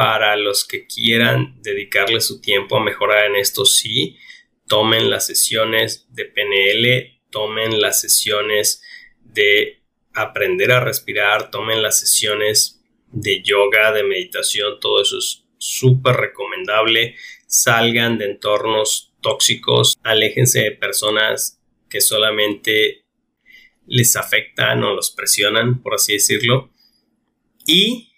Para 0.00 0.34
los 0.36 0.64
que 0.64 0.86
quieran 0.86 1.60
dedicarle 1.60 2.22
su 2.22 2.40
tiempo 2.40 2.78
a 2.78 2.82
mejorar 2.82 3.26
en 3.26 3.36
esto, 3.36 3.66
sí, 3.66 4.16
tomen 4.66 5.10
las 5.10 5.26
sesiones 5.26 6.06
de 6.08 6.24
PNL, 6.24 7.20
tomen 7.28 7.82
las 7.82 8.00
sesiones 8.00 8.82
de 9.22 9.82
aprender 10.14 10.72
a 10.72 10.80
respirar, 10.80 11.50
tomen 11.50 11.82
las 11.82 12.00
sesiones 12.00 12.80
de 13.12 13.42
yoga, 13.42 13.92
de 13.92 14.02
meditación, 14.02 14.80
todo 14.80 15.02
eso 15.02 15.18
es 15.18 15.44
súper 15.58 16.16
recomendable. 16.16 17.16
Salgan 17.46 18.16
de 18.16 18.24
entornos 18.24 19.12
tóxicos, 19.20 19.98
aléjense 20.02 20.62
de 20.62 20.72
personas 20.72 21.60
que 21.90 22.00
solamente 22.00 23.04
les 23.86 24.16
afectan 24.16 24.82
o 24.82 24.94
los 24.94 25.10
presionan, 25.10 25.82
por 25.82 25.96
así 25.96 26.14
decirlo. 26.14 26.70
Y 27.66 28.09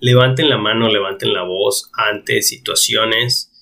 levanten 0.00 0.48
la 0.48 0.58
mano, 0.58 0.88
levanten 0.88 1.32
la 1.32 1.42
voz 1.42 1.90
ante 1.94 2.42
situaciones 2.42 3.52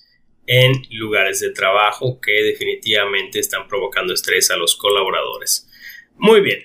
en 0.46 0.72
lugares 0.90 1.40
de 1.40 1.50
trabajo 1.50 2.20
que 2.20 2.32
definitivamente 2.42 3.38
están 3.38 3.66
provocando 3.68 4.14
estrés 4.14 4.50
a 4.50 4.56
los 4.56 4.76
colaboradores. 4.76 5.68
Muy 6.16 6.40
bien. 6.40 6.60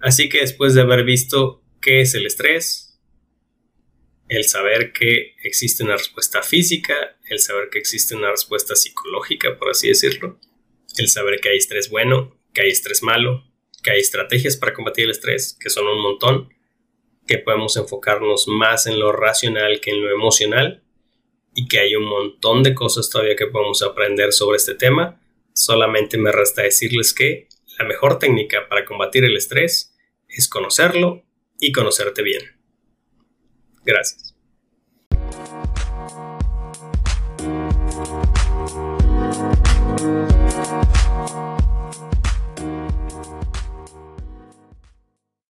Así 0.00 0.28
que 0.28 0.40
después 0.40 0.74
de 0.74 0.82
haber 0.82 1.04
visto 1.04 1.62
qué 1.80 2.00
es 2.00 2.14
el 2.14 2.26
estrés, 2.26 2.98
el 4.28 4.44
saber 4.44 4.92
que 4.92 5.34
existe 5.44 5.84
una 5.84 5.96
respuesta 5.96 6.42
física, 6.42 7.18
el 7.26 7.38
saber 7.38 7.68
que 7.70 7.78
existe 7.78 8.16
una 8.16 8.30
respuesta 8.30 8.74
psicológica, 8.74 9.58
por 9.58 9.70
así 9.70 9.88
decirlo, 9.88 10.40
el 10.96 11.08
saber 11.08 11.40
que 11.40 11.50
hay 11.50 11.58
estrés 11.58 11.88
bueno, 11.88 12.40
que 12.52 12.62
hay 12.62 12.70
estrés 12.70 13.02
malo, 13.02 13.44
que 13.82 13.90
hay 13.90 14.00
estrategias 14.00 14.56
para 14.56 14.72
combatir 14.72 15.04
el 15.04 15.10
estrés, 15.10 15.56
que 15.60 15.70
son 15.70 15.86
un 15.86 16.02
montón, 16.02 16.52
que 17.26 17.38
podemos 17.38 17.76
enfocarnos 17.76 18.48
más 18.48 18.86
en 18.86 18.98
lo 18.98 19.12
racional 19.12 19.80
que 19.80 19.90
en 19.90 20.02
lo 20.02 20.10
emocional 20.10 20.82
y 21.54 21.68
que 21.68 21.80
hay 21.80 21.94
un 21.94 22.04
montón 22.04 22.62
de 22.62 22.74
cosas 22.74 23.10
todavía 23.10 23.36
que 23.36 23.46
podemos 23.46 23.82
aprender 23.82 24.32
sobre 24.32 24.56
este 24.56 24.74
tema. 24.74 25.20
Solamente 25.52 26.18
me 26.18 26.32
resta 26.32 26.62
decirles 26.62 27.12
que 27.12 27.48
la 27.78 27.84
mejor 27.84 28.18
técnica 28.18 28.68
para 28.68 28.84
combatir 28.84 29.24
el 29.24 29.36
estrés 29.36 29.94
es 30.28 30.48
conocerlo 30.48 31.22
y 31.60 31.72
conocerte 31.72 32.22
bien. 32.22 32.42
Gracias. 33.84 34.31